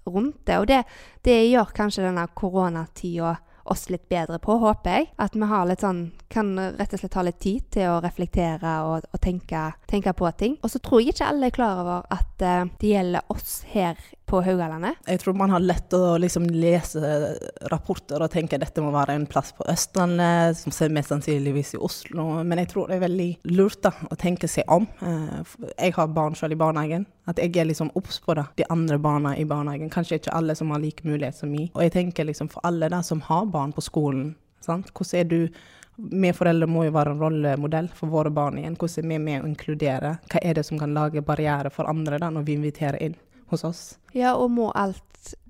rundt 0.09 0.45
det, 0.47 0.57
og 0.57 0.67
det, 0.69 0.79
det 1.27 1.37
gjør 1.49 1.75
kanskje 1.75 2.05
denne 2.07 2.23
koronatida 2.39 3.35
oss 3.69 3.89
litt 3.89 4.09
bedre 4.09 4.39
på, 4.41 4.55
håper 4.57 4.95
jeg. 4.95 5.07
At 5.21 5.35
vi 5.37 5.75
sånn, 5.79 6.01
kan 6.31 6.51
rett 6.57 6.93
og 6.93 7.01
slett 7.01 7.17
ha 7.17 7.23
litt 7.25 7.39
tid 7.43 7.67
til 7.75 7.91
å 7.91 7.99
reflektere 8.03 8.75
og, 8.87 9.05
og 9.13 9.21
tenke, 9.21 9.69
tenke, 9.89 10.13
på 10.13 10.31
ting. 10.37 10.57
Og 10.63 10.73
så 10.73 10.81
tror 10.81 11.03
jeg 11.03 11.13
ikke 11.13 11.29
alle 11.29 11.49
er 11.49 11.55
klar 11.55 11.83
over 11.83 12.07
at 12.09 12.45
uh, 12.45 12.65
det 12.81 12.93
gjelder 12.95 13.29
oss 13.29 13.61
her 13.73 13.99
på 14.29 14.41
Haugalandet. 14.45 14.99
Jeg 15.07 15.21
tror 15.23 15.35
man 15.37 15.51
har 15.53 15.63
lett 15.63 15.93
å 15.97 16.17
liksom 16.21 16.45
lese 16.53 17.33
rapporter 17.71 18.21
og 18.21 18.31
tenke 18.33 18.57
at 18.57 18.63
dette 18.63 18.83
må 18.83 18.91
være 18.93 19.15
en 19.17 19.25
plass 19.29 19.51
på 19.57 19.65
Østlandet, 19.71 20.57
som 20.59 20.73
ser 20.75 20.93
mest 20.93 21.13
sannsynligvis 21.13 21.73
i 21.77 21.81
Oslo. 21.89 22.27
Men 22.43 22.61
jeg 22.61 22.71
tror 22.73 22.89
det 22.89 22.99
er 22.99 23.05
veldig 23.07 23.29
lurt 23.55 23.81
da, 23.85 23.93
å 24.09 24.17
tenke 24.19 24.49
seg 24.51 24.69
om. 24.69 24.85
Eh, 25.01 25.55
jeg 25.71 25.95
har 25.97 26.13
barn 26.13 26.37
selv 26.37 26.57
i 26.57 26.59
barnehagen. 26.61 27.07
At 27.29 27.41
jeg 27.41 27.55
er 27.57 27.69
liksom 27.69 27.91
obs 27.97 28.21
på 28.25 28.37
de 28.37 28.67
andre 28.69 28.99
barna 29.01 29.35
i 29.37 29.47
barnehagen. 29.49 29.91
Kanskje 29.93 30.21
ikke 30.21 30.37
alle 30.37 30.55
som 30.57 30.71
har 30.73 30.81
like 30.83 31.05
mulighet 31.07 31.37
som 31.41 31.51
meg. 31.53 31.73
Og 31.73 31.83
jeg 31.85 31.95
tenker 31.97 32.29
liksom 32.29 32.51
for 32.53 32.65
alle 32.69 32.89
da, 32.91 33.01
som 33.05 33.21
har 33.25 33.49
barn 33.49 33.73
på 33.73 33.85
skolen, 33.85 34.33
sant? 34.65 34.93
hvordan 34.93 35.19
er 35.19 35.29
du 35.29 35.65
vi 35.99 36.29
foreldre 36.31 36.67
må 36.71 36.85
jo 36.87 36.93
være 36.95 37.11
en 37.11 37.19
rollemodell 37.19 37.89
for 37.95 38.11
våre 38.11 38.31
barn 38.31 38.59
igjen. 38.59 38.77
Hvordan 38.79 39.03
er 39.03 39.09
vi 39.09 39.23
med 39.23 39.41
å 39.41 39.49
inkludere? 39.49 40.13
Hva 40.31 40.39
er 40.39 40.55
det 40.55 40.63
som 40.67 40.79
kan 40.79 40.93
lage 40.95 41.23
barrierer 41.25 41.73
for 41.75 41.89
andre 41.91 42.21
da, 42.21 42.29
når 42.31 42.45
vi 42.47 42.55
inviterer 42.55 43.01
inn? 43.03 43.17
Hos 43.51 43.65
oss. 43.67 43.83
Ja, 44.15 44.35
og 44.35 44.51
må 44.53 44.71
alt 44.71 45.05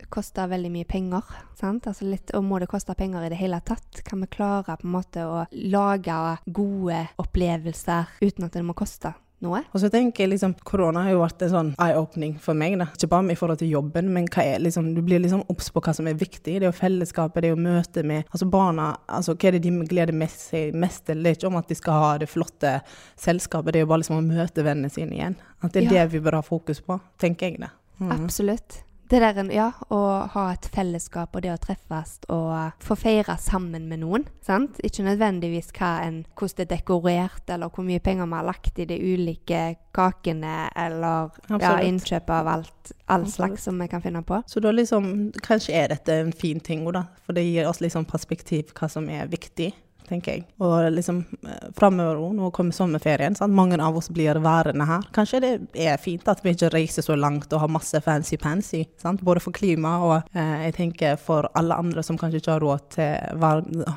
koste 0.10 0.48
veldig 0.50 0.72
mye 0.74 0.90
penger? 0.90 1.24
Sant? 1.60 1.88
Altså 1.88 2.08
litt, 2.10 2.34
og 2.36 2.44
må 2.48 2.60
det 2.62 2.70
koste 2.72 2.96
penger 2.98 3.26
i 3.26 3.32
det 3.32 3.40
hele 3.40 3.62
tatt? 3.66 4.04
Kan 4.06 4.24
vi 4.24 4.32
klare 4.34 4.78
på 4.80 4.88
en 4.88 4.96
måte 4.98 5.26
å 5.28 5.46
lage 5.52 6.20
gode 6.46 7.06
opplevelser 7.22 8.20
uten 8.22 8.48
at 8.48 8.56
det 8.58 8.66
må 8.66 8.78
koste? 8.78 9.14
Noe. 9.40 9.62
Og 9.72 9.80
så 9.80 9.88
tenker 9.88 10.26
jeg 10.26 10.34
liksom, 10.34 10.52
Korona 10.68 11.06
har 11.06 11.14
jo 11.14 11.22
vært 11.22 11.46
en 11.46 11.52
sånn 11.54 11.70
eye-opening 11.80 12.34
for 12.44 12.58
meg. 12.60 12.74
da. 12.82 12.90
Ikke 12.92 13.08
bare 13.14 13.32
i 13.32 13.38
forhold 13.40 13.62
til 13.62 13.72
jobben, 13.72 14.10
men 14.12 14.28
hva 14.28 14.44
er 14.44 14.60
liksom, 14.60 14.90
du 14.98 15.00
blir 15.06 15.22
liksom 15.24 15.46
obs 15.48 15.70
på 15.72 15.80
hva 15.86 15.94
som 15.96 16.10
er 16.12 16.20
viktig. 16.20 16.58
Det 16.58 16.66
er 16.66 16.68
jo 16.68 16.76
fellesskapet, 16.76 17.46
det 17.46 17.48
er 17.48 17.56
jo 17.56 17.62
møte 17.64 18.04
med 18.04 18.28
altså 18.28 18.50
barna. 18.52 18.90
altså 19.08 19.38
Hva 19.38 19.48
er 19.48 19.56
det 19.56 19.64
de 19.64 19.88
gleder 19.88 20.12
mest, 20.12 20.50
mest 20.76 21.06
til? 21.08 21.24
Det 21.24 21.32
er 21.32 21.40
ikke 21.40 21.52
om 21.54 21.60
at 21.62 21.72
de 21.72 21.80
skal 21.80 22.04
ha 22.04 22.14
det 22.20 22.28
flotte 22.28 22.76
selskapet, 23.16 23.72
det 23.72 23.80
er 23.80 23.88
jo 23.88 23.94
bare 23.94 24.04
liksom 24.04 24.20
å 24.20 24.28
møte 24.28 24.66
vennene 24.68 24.92
sine 24.92 25.16
igjen. 25.16 25.40
At 25.64 25.72
det 25.72 25.86
er 25.86 25.88
ja. 25.88 26.02
det 26.02 26.18
vi 26.18 26.26
bør 26.28 26.42
ha 26.42 26.44
fokus 26.44 26.84
på, 26.84 27.00
tenker 27.24 27.48
jeg 27.48 27.64
det. 27.64 27.72
Mm. 28.00 28.14
Absolutt. 28.24 28.84
Det 29.10 29.18
der, 29.24 29.48
ja, 29.50 29.72
å 29.90 30.00
ha 30.36 30.42
et 30.54 30.68
fellesskap 30.70 31.34
og 31.34 31.42
det 31.42 31.50
å 31.50 31.58
treffes 31.58 32.12
og 32.30 32.76
få 32.86 32.94
feire 32.94 33.40
sammen 33.42 33.88
med 33.90 34.04
noen. 34.04 34.28
sant? 34.46 34.78
Ikke 34.86 35.02
nødvendigvis 35.08 35.72
en, 35.82 36.20
hvordan 36.38 36.58
det 36.60 36.68
er 36.68 36.70
dekorert, 36.76 37.50
eller 37.50 37.74
hvor 37.74 37.88
mye 37.88 38.04
penger 38.06 38.30
vi 38.30 38.38
har 38.38 38.46
lagt 38.46 38.78
i 38.78 38.86
de 38.86 39.00
ulike 39.02 39.64
kakene, 39.98 40.70
eller 40.78 41.34
ja, 41.50 41.74
innkjøp 41.82 42.30
av 42.30 42.52
alt, 42.54 42.94
all 43.08 43.26
slags 43.26 43.66
som 43.66 43.82
vi 43.82 43.88
kan 43.90 44.06
finne 44.06 44.22
på. 44.22 44.44
Så 44.46 44.62
da 44.62 44.70
liksom, 44.72 45.32
kanskje 45.42 45.74
er 45.74 45.90
dette 45.90 46.14
en 46.14 46.32
fin 46.32 46.62
ting, 46.62 46.86
da. 46.94 47.08
For 47.26 47.34
det 47.34 47.48
gir 47.50 47.66
oss 47.66 47.82
liksom 47.82 48.06
perspektiv 48.06 48.76
hva 48.78 48.94
som 48.94 49.10
er 49.10 49.26
viktig 49.26 49.74
tenker 50.10 50.38
jeg. 50.38 50.46
Og 50.64 50.90
liksom 50.94 51.22
eh, 51.46 51.70
framover 51.78 52.34
nå 52.36 52.52
kommer 52.56 52.76
sommerferien, 52.76 53.38
sant? 53.38 53.56
mange 53.56 53.80
av 53.80 53.98
oss 53.98 54.10
blir 54.14 54.40
værende 54.44 54.88
her. 54.90 55.08
Kanskje 55.16 55.42
det 55.44 55.54
er 55.74 56.00
fint 56.02 56.28
at 56.30 56.44
vi 56.46 56.54
ikke 56.56 56.72
reiser 56.74 57.06
så 57.06 57.18
langt 57.20 57.54
og 57.54 57.64
har 57.64 57.72
masse 57.72 58.02
fancy-pansy, 58.06 58.86
både 59.22 59.44
for 59.44 59.56
klima 59.56 59.96
og 60.06 60.16
eh, 60.34 60.56
jeg 60.68 60.78
tenker 60.80 61.20
for 61.22 61.50
alle 61.58 61.78
andre 61.80 62.04
som 62.06 62.18
kanskje 62.20 62.42
ikke 62.42 62.56
har 62.56 62.66
råd 62.66 62.88
til 62.96 63.44
å 63.50 63.52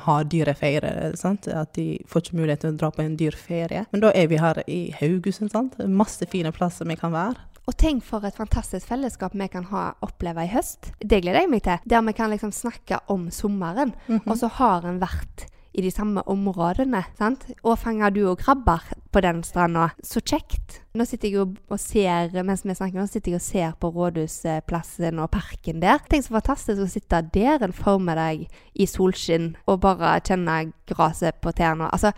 ha 0.07 0.19
dyre 0.27 0.55
ferier. 0.57 1.17
Sant? 1.19 1.47
At 1.47 1.73
de 1.77 1.97
får 2.09 2.25
ikke 2.25 2.39
mulighet 2.39 2.65
til 2.65 2.73
å 2.75 2.81
dra 2.83 2.91
på 2.93 3.03
en 3.03 3.17
dyr 3.19 3.37
ferie. 3.37 3.85
Men 3.91 4.03
da 4.05 4.13
er 4.15 4.29
vi 4.31 4.41
her 4.41 4.61
i 4.67 4.83
Haugesund. 4.99 5.53
Sant? 5.53 5.79
Masse 5.87 6.27
fine 6.29 6.53
plasser 6.55 6.87
vi 6.89 6.99
kan 6.99 7.13
være. 7.15 7.49
Og 7.63 7.75
tenk 7.79 8.03
for 8.03 8.25
et 8.27 8.35
fantastisk 8.35 8.89
fellesskap 8.89 9.35
vi 9.39 9.47
kan 9.51 9.69
ha 9.71 9.85
oppleve 10.03 10.43
i 10.43 10.51
høst. 10.51 10.91
Det 10.99 11.21
gleder 11.23 11.45
jeg 11.45 11.51
meg 11.51 11.63
til. 11.63 11.79
Der 11.87 12.03
vi 12.03 12.15
kan 12.17 12.33
liksom 12.33 12.51
snakke 12.51 12.99
om 13.07 13.29
sommeren. 13.31 13.93
Mm 14.07 14.19
-hmm. 14.19 14.31
Og 14.31 14.37
så 14.37 14.47
har 14.47 14.85
en 14.85 14.99
vært 14.99 15.47
i 15.73 15.81
de 15.81 15.91
samme 15.91 16.21
områdene. 16.29 17.03
sant? 17.17 17.45
Og 17.63 17.79
fanger 17.79 18.13
du 18.13 18.21
og 18.29 18.39
krabber 18.39 18.83
på 19.11 19.21
den 19.21 19.43
stranda. 19.43 19.89
Så 20.03 20.21
kjekt. 20.21 20.79
Nå 20.93 21.05
sitter 21.05 21.29
jeg 21.29 21.47
og 21.69 21.79
ser 21.81 22.43
mens 22.43 22.65
vi 22.65 22.75
snakker, 22.75 22.99
nå 22.99 23.07
sitter 23.09 23.33
jeg 23.33 23.41
og 23.41 23.45
ser 23.45 23.73
på 23.79 23.89
Rådhusplassen 23.93 25.19
og 25.19 25.31
parken 25.33 25.81
der. 25.81 26.01
Tenk 26.09 26.27
så 26.27 26.37
fantastisk 26.37 26.83
å 26.83 26.89
sitte 26.89 27.23
der 27.33 27.65
en 27.65 27.73
formiddag 27.73 28.45
i 28.73 28.87
solskinn 28.89 29.55
og 29.65 29.81
bare 29.85 30.19
kjenne 30.21 30.73
gresset 30.89 31.41
på 31.41 31.53
tærne. 31.57 31.89
Altså, 31.89 32.13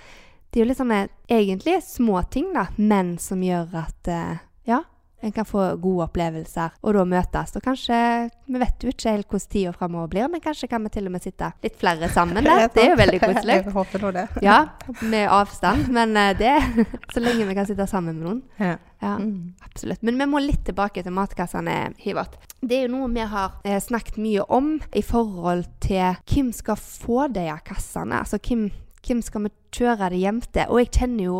det 0.52 0.60
er 0.60 0.66
jo 0.66 0.70
litt 0.70 0.80
sånne 0.80 1.00
egentlig 1.32 1.80
små 1.84 2.22
ting, 2.32 2.52
da, 2.56 2.70
men 2.78 3.18
som 3.20 3.42
gjør 3.44 3.74
at 3.86 4.12
uh, 4.12 4.44
ja, 4.68 4.84
en 5.26 5.34
kan 5.36 5.46
få 5.48 5.64
gode 5.82 6.06
opplevelser, 6.06 6.76
og 6.86 6.98
da 6.98 7.06
møtes. 7.10 7.56
Og 7.58 7.66
kanskje 7.66 7.98
Vi 8.46 8.60
vet 8.62 8.84
jo 8.84 8.92
ikke 8.92 9.10
helt 9.10 9.28
hvordan 9.32 9.50
tida 9.50 9.72
framover 9.74 10.10
blir, 10.12 10.28
men 10.30 10.42
kanskje 10.42 10.70
kan 10.70 10.84
vi 10.86 10.92
til 10.94 11.08
og 11.10 11.16
med 11.16 11.24
sitte 11.26 11.50
litt 11.66 11.80
flere 11.82 12.10
sammen 12.14 12.46
der. 12.46 12.68
Det 12.76 12.84
er 12.84 12.92
jo 12.92 13.00
veldig 13.00 13.22
koselig. 13.24 13.56
Jeg 13.58 13.74
håper 13.74 14.04
nå 14.04 14.12
det. 14.14 14.26
Ja, 14.46 14.60
med 15.02 15.30
avstand, 15.34 15.90
men 15.94 16.16
eh, 16.18 16.36
det 16.38 16.54
Så 17.14 17.24
lenge 17.24 17.48
vi 17.48 17.56
kan 17.58 17.66
sitte 17.66 17.88
sammen 17.90 18.20
med 18.20 18.28
noen. 18.28 18.42
Ja. 18.62 18.76
ja 19.02 19.16
mm. 19.18 19.56
Absolutt. 19.66 20.04
Men 20.06 20.20
vi 20.22 20.30
må 20.30 20.42
litt 20.44 20.66
tilbake 20.68 21.02
til 21.02 21.16
matkassene, 21.16 21.96
Hivert. 22.04 22.38
Det 22.62 22.78
er 22.78 22.88
jo 22.88 22.94
noe 22.96 23.10
vi 23.14 23.26
har 23.26 23.58
eh, 23.66 23.82
snakket 23.82 24.22
mye 24.22 24.46
om 24.54 24.76
i 24.94 25.04
forhold 25.06 25.66
til 25.84 26.18
hvem 26.30 26.54
skal 26.54 26.78
få 26.78 27.28
de 27.34 27.48
kassene. 27.66 28.22
Altså 28.22 28.42
hvem 28.42 28.70
hvem 29.06 29.22
skal 29.26 29.46
vi 29.46 29.54
kjøre 29.76 30.10
det 30.14 30.22
hjem 30.22 30.42
til? 30.46 30.72
Og 30.72 30.82
jeg 30.82 30.92
kjenner 30.98 31.28
jo 31.28 31.40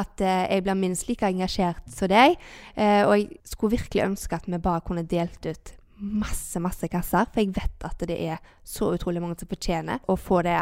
at 0.00 0.24
eh, 0.24 0.46
jeg 0.54 0.64
blir 0.66 0.78
minst 0.78 1.08
like 1.08 1.28
engasjert 1.28 1.84
som 1.92 2.10
deg. 2.12 2.38
Eh, 2.76 3.02
og 3.04 3.14
jeg 3.18 3.28
skulle 3.48 3.76
virkelig 3.76 4.06
ønske 4.06 4.38
at 4.38 4.48
vi 4.48 4.62
bare 4.62 4.84
kunne 4.86 5.06
delt 5.08 5.46
ut 5.46 5.74
masse, 6.02 6.60
masse 6.60 6.88
kasser. 6.90 7.28
For 7.32 7.42
jeg 7.42 7.54
vet 7.56 7.86
at 7.88 8.06
det 8.08 8.18
er 8.18 8.40
så 8.64 8.92
utrolig 8.96 9.22
mange 9.22 9.38
som 9.40 9.50
fortjener 9.50 10.02
å 10.08 10.18
få 10.18 10.42
det 10.46 10.58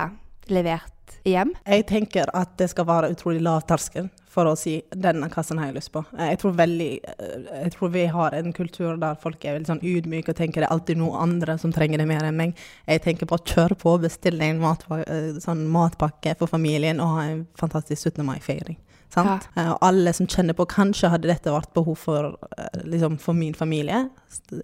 levert 0.50 1.16
hjem? 1.26 1.52
Jeg 1.66 1.87
tenker 1.88 2.30
at 2.37 2.57
det 2.61 2.71
skal 2.73 2.88
være 2.88 3.11
utrolig 3.14 3.42
lav 3.45 3.62
terskel 3.69 4.09
for 4.30 4.47
å 4.47 4.57
si 4.57 4.76
'denne 4.95 5.28
kassen 5.30 5.59
har 5.59 5.71
jeg 5.71 5.76
lyst 5.80 5.92
på'. 5.92 6.04
Jeg 6.16 6.38
tror, 6.38 6.52
veldig, 6.54 7.00
eh, 7.19 7.62
jeg 7.64 7.73
tror 7.73 7.88
vi 7.90 8.07
har 8.07 8.35
en 8.35 8.52
kultur 8.52 8.97
der 8.97 9.14
folk 9.14 9.45
er 9.45 9.59
veldig 9.59 9.66
sånn 9.66 9.83
ydmyke 9.83 10.30
og 10.30 10.37
tenker 10.37 10.61
det 10.61 10.69
er 10.71 10.76
alltid 10.76 10.97
noen 10.99 11.19
andre 11.21 11.59
som 11.59 11.73
trenger 11.73 11.99
det 11.99 12.07
mer 12.07 12.23
enn 12.23 12.37
meg. 12.37 12.54
Jeg 12.87 13.02
tenker 13.02 13.26
å 13.26 13.42
kjøre 13.42 13.76
på, 13.76 13.99
bestille 14.00 14.40
en 14.40 14.61
matpakke, 14.61 15.09
eh, 15.09 15.40
sånn 15.40 15.66
matpakke 15.66 16.37
for 16.38 16.47
familien 16.47 17.00
og 17.00 17.16
ha 17.16 17.23
en 17.23 17.47
fantastisk 17.54 18.14
17. 18.14 18.25
mai-feiring. 18.25 18.76
Ja. 19.16 19.40
Uh, 19.57 19.76
alle 19.83 20.12
som 20.12 20.26
kjenner 20.26 20.54
på 20.54 20.69
kanskje 20.71 21.11
hadde 21.11 21.26
dette 21.26 21.50
vært 21.50 21.75
behov 21.75 21.99
for, 21.99 22.37
liksom 22.85 23.19
for 23.19 23.35
min 23.35 23.54
familie, 23.54 24.09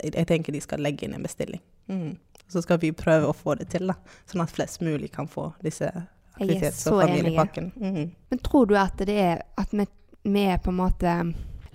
jeg 0.04 0.26
tenker 0.26 0.52
de 0.52 0.60
skal 0.60 0.78
legge 0.78 1.02
inn 1.02 1.14
en 1.14 1.22
bestilling. 1.26 1.60
Mm. 1.88 2.16
Så 2.48 2.62
skal 2.62 2.78
vi 2.82 2.92
prøve 2.94 3.30
å 3.30 3.34
få 3.36 3.56
det 3.58 3.70
til, 3.72 3.88
da, 3.90 3.96
sånn 4.30 4.44
at 4.44 4.52
flest 4.54 4.82
mulig 4.84 5.10
kan 5.14 5.26
få 5.30 5.48
disse 5.64 5.90
aktivitets- 6.36 6.86
og 6.92 7.02
familiepakken. 7.02 7.72
Mm. 7.76 8.10
Men 8.30 8.42
tror 8.44 8.66
du 8.70 8.76
at 8.78 8.98
det 9.08 9.18
er 9.18 9.42
at 9.58 9.72
vi, 9.74 9.86
vi 10.22 10.46
på 10.62 10.70
en 10.70 10.78
måte 10.78 11.16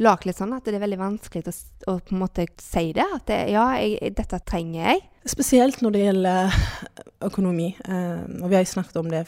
lagd 0.02 0.28
litt 0.28 0.40
sånn 0.40 0.56
at 0.58 0.66
det 0.66 0.78
er 0.78 0.84
veldig 0.84 1.00
vanskelig 1.02 1.48
å, 1.48 1.56
å 1.94 1.98
på 2.02 2.16
en 2.16 2.24
måte 2.24 2.48
si 2.62 2.92
det? 2.98 3.06
At 3.06 3.28
det, 3.30 3.40
ja, 3.54 3.68
jeg, 3.80 4.14
dette 4.18 4.42
trenger 4.48 4.88
jeg. 4.88 5.04
Spesielt 5.30 5.84
når 5.84 5.94
det 5.94 6.00
gjelder 6.02 6.56
økonomi. 7.28 7.68
Eh, 7.86 8.22
og 8.42 8.50
vi 8.50 8.58
har 8.58 8.66
snakket 8.66 8.98
om 8.98 9.10
det 9.12 9.22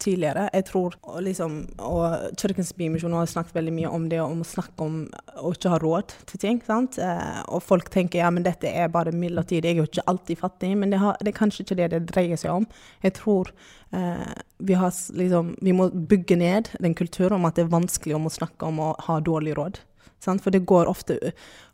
tidligere. 0.00 0.46
Jeg 0.54 0.64
tror 0.70 0.96
liksom, 1.20 1.58
og 1.84 2.30
Kirkens 2.40 2.72
Bymisjon 2.76 3.12
har 3.12 3.28
snakket 3.28 3.58
veldig 3.58 3.74
mye 3.76 3.92
om 3.92 4.08
det 4.08 4.22
om 4.24 4.40
å 4.40 4.48
snakke 4.48 4.86
om 4.86 4.96
å 5.36 5.52
ikke 5.52 5.74
ha 5.74 5.80
råd 5.82 6.16
til 6.30 6.40
ting. 6.40 6.62
sant? 6.64 6.96
Eh, 6.96 7.42
og 7.44 7.62
folk 7.66 7.92
tenker 7.92 8.22
ja, 8.22 8.32
men 8.32 8.46
dette 8.46 8.72
er 8.72 8.92
bare 8.92 9.12
midlertidig, 9.12 9.68
jeg 9.68 9.76
er 9.76 9.84
jo 9.84 9.90
ikke 9.90 10.08
alltid 10.14 10.40
fattig. 10.40 10.74
Men 10.80 10.94
det, 10.94 11.02
har, 11.04 11.20
det, 11.20 11.34
er 11.34 11.40
kanskje 11.42 11.66
ikke 11.66 11.80
det 11.82 11.92
det 11.92 12.04
dreier 12.08 12.40
seg 12.40 12.62
om. 12.62 12.68
Jeg 13.04 13.18
tror 13.20 13.52
eh, 13.92 14.28
vi, 14.64 14.78
har, 14.80 14.96
liksom, 15.20 15.56
vi 15.60 15.76
må 15.76 15.90
bygge 15.92 16.40
ned 16.40 16.72
den 16.80 16.96
kulturen 16.96 17.36
om 17.36 17.50
at 17.50 17.58
det 17.58 17.66
er 17.66 17.74
vanskelig 17.76 18.16
om 18.16 18.30
å 18.30 18.38
snakke 18.40 18.72
om 18.72 18.80
å 18.80 18.94
ha 19.10 19.20
dårlig 19.20 19.58
råd. 19.60 19.84
For 20.24 20.54
det 20.54 20.64
går 20.66 20.90
ofte 20.90 21.18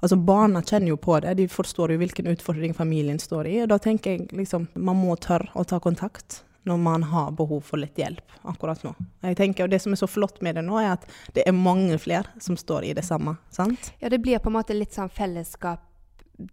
Altså 0.00 0.16
barna 0.16 0.62
kjenner 0.62 0.94
jo 0.94 0.96
på 1.00 1.18
det, 1.20 1.34
de 1.36 1.48
forstår 1.48 1.92
jo 1.92 2.00
hvilken 2.00 2.30
utfordring 2.32 2.74
familien 2.74 3.18
står 3.20 3.48
i. 3.50 3.58
Og 3.64 3.68
da 3.72 3.78
tenker 3.78 4.16
jeg 4.16 4.30
liksom 4.32 4.68
man 4.74 4.98
må 5.00 5.16
tørre 5.20 5.50
å 5.54 5.64
ta 5.64 5.80
kontakt 5.80 6.42
når 6.68 6.76
man 6.76 7.02
har 7.08 7.30
behov 7.32 7.62
for 7.64 7.80
litt 7.80 7.98
hjelp 7.98 8.34
akkurat 8.48 8.82
nå. 8.84 8.92
Jeg 9.24 9.36
tenker, 9.36 9.64
og 9.64 9.70
Det 9.70 9.80
som 9.80 9.92
er 9.92 10.00
så 10.00 10.08
flott 10.10 10.42
med 10.44 10.58
det 10.58 10.64
nå, 10.66 10.76
er 10.80 10.92
at 10.92 11.06
det 11.34 11.46
er 11.48 11.56
mange 11.56 11.96
flere 11.98 12.28
som 12.40 12.56
står 12.56 12.90
i 12.90 12.92
det 12.96 13.04
samme. 13.04 13.36
sant? 13.50 13.92
Ja, 14.00 14.08
det 14.08 14.20
blir 14.20 14.38
på 14.38 14.52
en 14.52 14.58
måte 14.58 14.76
litt 14.76 14.92
sånn 14.92 15.08
fellesskap 15.08 15.86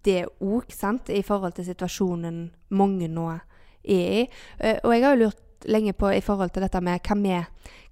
det 0.04 0.25
òg, 0.44 0.72
sant, 0.72 1.10
i 1.10 1.24
forhold 1.24 1.56
til 1.56 1.68
situasjonen 1.68 2.39
mange 2.75 3.08
nå 3.08 3.27
er 3.32 3.44
i. 3.84 4.27
Eh, 4.60 4.80
og 4.84 4.94
jeg 4.94 5.04
har 5.04 5.16
jo 5.16 5.25
lurt 5.25 5.68
lenge 5.72 5.94
på 5.94 6.12
i 6.12 6.22
forhold 6.22 6.51
til 6.54 6.66
dette 6.66 6.82
med 6.84 7.01
kan 7.04 7.24
vi, 7.24 7.38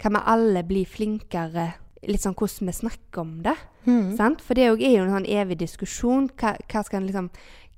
hva 0.02 0.12
vi 0.12 0.24
alle 0.34 0.64
bli 0.68 0.84
flinkere 0.86 1.70
litt 2.08 2.24
sånn 2.24 2.36
hvordan 2.38 2.70
vi 2.70 2.76
snakker 2.80 3.22
om 3.22 3.38
det. 3.46 3.56
Mm. 3.86 4.16
For 4.42 4.58
det 4.58 4.66
er 4.66 4.74
jo 4.76 5.06
en 5.06 5.14
sånn 5.14 5.30
evig 5.30 5.60
diskusjon. 5.62 6.30
Hva, 6.40 6.56
hva, 6.72 6.84
skal 6.86 7.02
en 7.02 7.10
liksom 7.10 7.30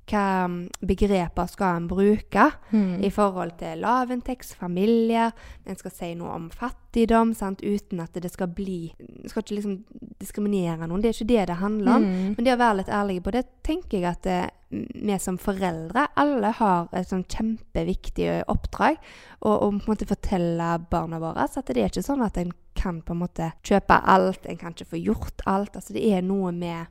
hva 0.08 0.46
mm, 0.48 0.58
begreper 0.88 1.50
skal 1.50 1.76
en 1.76 1.88
bruke 1.90 2.50
Mm. 2.70 3.00
i 3.04 3.10
forhold 3.10 3.54
til 3.58 3.80
lavinntektsfamilier. 3.80 5.32
En 5.66 5.76
skal 5.76 5.90
si 5.94 6.10
noe 6.14 6.34
om 6.34 6.50
fattigdom 6.50 7.34
sant? 7.34 7.62
uten 7.62 8.00
at 8.00 8.12
det 8.12 8.30
skal 8.32 8.48
bli 8.48 8.92
skal 9.26 9.42
ikke 9.42 9.56
liksom 9.56 9.78
diskriminere 10.20 10.86
noen. 10.86 11.00
Det 11.02 11.08
er 11.08 11.16
ikke 11.16 11.32
det 11.32 11.46
det 11.48 11.56
handler 11.62 11.96
om. 11.96 12.04
Mm. 12.04 12.34
Men 12.36 12.44
det 12.44 12.54
å 12.54 12.60
være 12.60 12.78
litt 12.80 12.92
ærlig 12.92 13.22
på 13.24 13.34
det, 13.34 13.44
tenker 13.66 13.98
jeg 13.98 14.08
at 14.10 14.22
det, 14.22 14.38
vi 14.70 15.18
som 15.18 15.38
foreldre 15.40 16.08
alle 16.18 16.52
har 16.58 16.88
et 16.92 17.08
sånn 17.08 17.24
kjempeviktig 17.24 18.44
oppdrag. 18.48 18.98
Og 19.40 19.60
på 19.60 19.70
en 19.72 19.82
måte 19.86 20.08
fortelle 20.08 20.70
barna 20.90 21.20
våre 21.22 21.46
at 21.48 21.72
det 21.72 21.78
er 21.78 21.88
ikke 21.88 22.04
sånn 22.04 22.24
at 22.26 22.38
en 22.40 22.52
kan 22.78 23.00
på 23.02 23.14
en 23.14 23.22
måte 23.24 23.52
kjøpe 23.66 24.00
alt. 24.04 24.46
En 24.46 24.60
kan 24.60 24.76
ikke 24.76 24.92
få 24.92 25.02
gjort 25.02 25.42
alt. 25.46 25.76
Altså 25.76 25.96
det 25.96 26.04
er 26.12 26.22
noe 26.22 26.52
med 26.52 26.86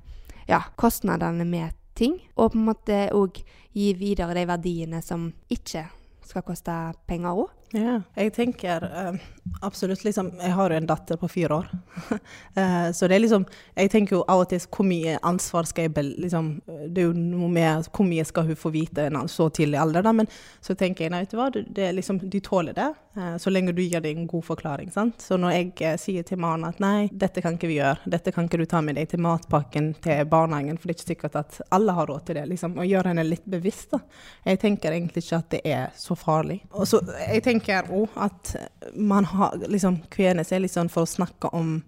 ja, 0.47 0.61
kostnadene 0.79 1.45
med 1.47 1.75
ting. 1.97 2.17
Og 2.37 2.53
på 2.53 2.59
en 2.59 2.67
måte 2.69 2.99
òg 3.15 3.41
gi 3.77 3.91
videre 3.97 4.37
de 4.37 4.45
verdiene 4.49 5.01
som 5.05 5.29
ikke 5.53 5.87
skal 6.29 6.45
koste 6.47 6.73
penger 7.07 7.43
òg. 7.45 7.53
Ja, 7.75 7.97
jeg 8.15 8.31
tenker 8.31 8.85
eh, 8.87 9.15
absolutt 9.59 10.05
liksom 10.05 10.29
Jeg 10.39 10.53
har 10.55 10.71
jo 10.71 10.77
en 10.77 10.85
datter 10.87 11.17
på 11.19 11.27
fire 11.27 11.57
år. 11.61 11.67
Eh, 12.57 12.91
så 12.95 13.05
det 13.07 13.17
er 13.17 13.19
liksom 13.21 13.43
Jeg 13.75 13.89
tenker 13.91 14.15
jo 14.15 14.21
av 14.25 14.39
og 14.41 14.47
til 14.49 14.63
hvor 14.73 14.85
mye 14.87 15.17
ansvar 15.27 15.67
skal 15.69 15.85
jeg 15.91 16.05
liksom, 16.23 16.47
Det 16.65 17.03
er 17.03 17.09
jo 17.09 17.11
noe 17.13 17.49
med 17.53 17.89
hvor 17.93 18.07
mye 18.07 18.23
skal 18.25 18.47
hun 18.47 18.57
få 18.57 18.71
vite 18.73 19.03
en 19.11 19.19
så 19.29 19.45
tidlig 19.53 19.77
alder, 19.77 20.01
da. 20.07 20.13
Men 20.15 20.29
så 20.63 20.73
tenker 20.79 21.05
jeg 21.05 21.13
nei, 21.13 21.19
vet 21.25 21.35
du 21.35 21.37
hva, 21.37 21.49
det, 21.53 21.89
liksom, 21.99 22.21
de 22.23 22.41
tåler 22.41 22.73
det. 22.77 22.87
eh, 23.19 23.35
så 23.37 23.51
lenge 23.53 23.75
du 23.77 23.83
gir 23.83 24.01
dem 24.01 24.23
en 24.23 24.29
god 24.31 24.47
forklaring. 24.47 24.89
sant? 24.95 25.21
Så 25.21 25.37
når 25.37 25.53
jeg 25.57 25.99
sier 26.01 26.25
til 26.25 26.39
mannen 26.41 26.65
at 26.71 26.79
nei, 26.81 27.09
dette 27.11 27.43
kan 27.45 27.59
ikke 27.59 27.69
vi 27.69 27.77
gjøre, 27.77 27.99
dette 28.15 28.33
kan 28.33 28.47
ikke 28.49 28.63
du 28.63 28.65
ta 28.65 28.81
med 28.81 28.97
deg 28.97 29.11
til 29.11 29.21
matpakken 29.27 29.91
til 30.01 30.23
barnehagen, 30.31 30.79
for 30.79 30.87
det 30.89 30.95
er 30.95 30.99
ikke 31.01 31.11
sikkert 31.13 31.37
at 31.43 31.59
alle 31.77 31.93
har 31.99 32.09
råd 32.09 32.25
til 32.31 32.39
det. 32.39 32.47
liksom, 32.55 32.79
Og 32.79 32.89
gjøre 32.89 33.11
henne 33.13 33.27
litt 33.27 33.45
bevisst. 33.45 33.91
da. 33.93 34.01
Jeg 34.47 34.63
tenker 34.63 34.97
egentlig 34.97 35.27
ikke 35.27 35.43
at 35.43 35.51
det 35.53 35.61
er 35.67 35.93
så 35.99 36.16
farlig. 36.17 36.61
Og 36.73 36.87
så 36.89 37.01
jeg 37.21 37.43
tenker 37.45 37.91
òg 37.93 38.17
at 38.27 38.55
man 38.93 39.27
har 39.29 39.55
liksom 39.67 40.01
kvener 40.13 40.47
seg 40.47 40.63
litt 40.63 40.75
sånn 40.75 40.91
for 40.91 41.07
å 41.07 41.15
snakke 41.17 41.53
om 41.55 41.79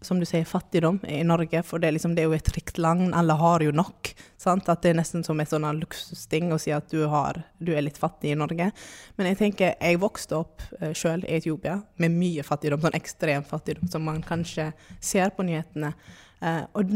som 0.00 0.20
du 0.20 0.26
sier, 0.26 0.44
fattigdom 0.46 1.00
i 1.08 1.24
Norge, 1.26 1.62
for 1.66 1.82
det 1.82 1.88
er, 1.88 1.94
liksom, 1.96 2.14
det 2.14 2.22
er 2.22 2.28
jo 2.28 2.36
et 2.36 2.50
rikt 2.54 2.78
land, 2.78 3.10
alle 3.18 3.34
har 3.38 3.64
jo 3.66 3.72
nok. 3.74 4.12
Sant? 4.38 4.68
At 4.70 4.84
det 4.84 4.92
er 4.92 4.98
nesten 5.00 5.24
som 5.26 5.40
et 5.42 5.50
sånn 5.50 5.66
luksusting 5.80 6.52
å 6.54 6.58
si 6.62 6.70
at 6.74 6.86
du, 6.92 7.00
har, 7.10 7.40
du 7.58 7.72
er 7.74 7.82
litt 7.82 7.98
fattig 7.98 8.30
i 8.32 8.38
Norge. 8.38 8.70
Men 9.18 9.30
jeg 9.32 9.40
tenker, 9.40 9.74
jeg 9.74 10.00
vokste 10.02 10.38
opp 10.38 10.62
uh, 10.78 10.92
sjøl 10.94 11.26
i 11.26 11.34
Etiopia 11.40 11.80
med 11.98 12.14
mye 12.14 12.46
fattigdom, 12.46 12.84
sånn 12.84 12.98
ekstrem 12.98 13.46
fattigdom 13.48 13.90
som 13.90 14.06
man 14.06 14.22
kanskje 14.26 14.70
ser 15.02 15.34
på 15.34 15.46
nyhetene. 15.48 15.90
Uh, 16.38 16.62
og 16.78 16.94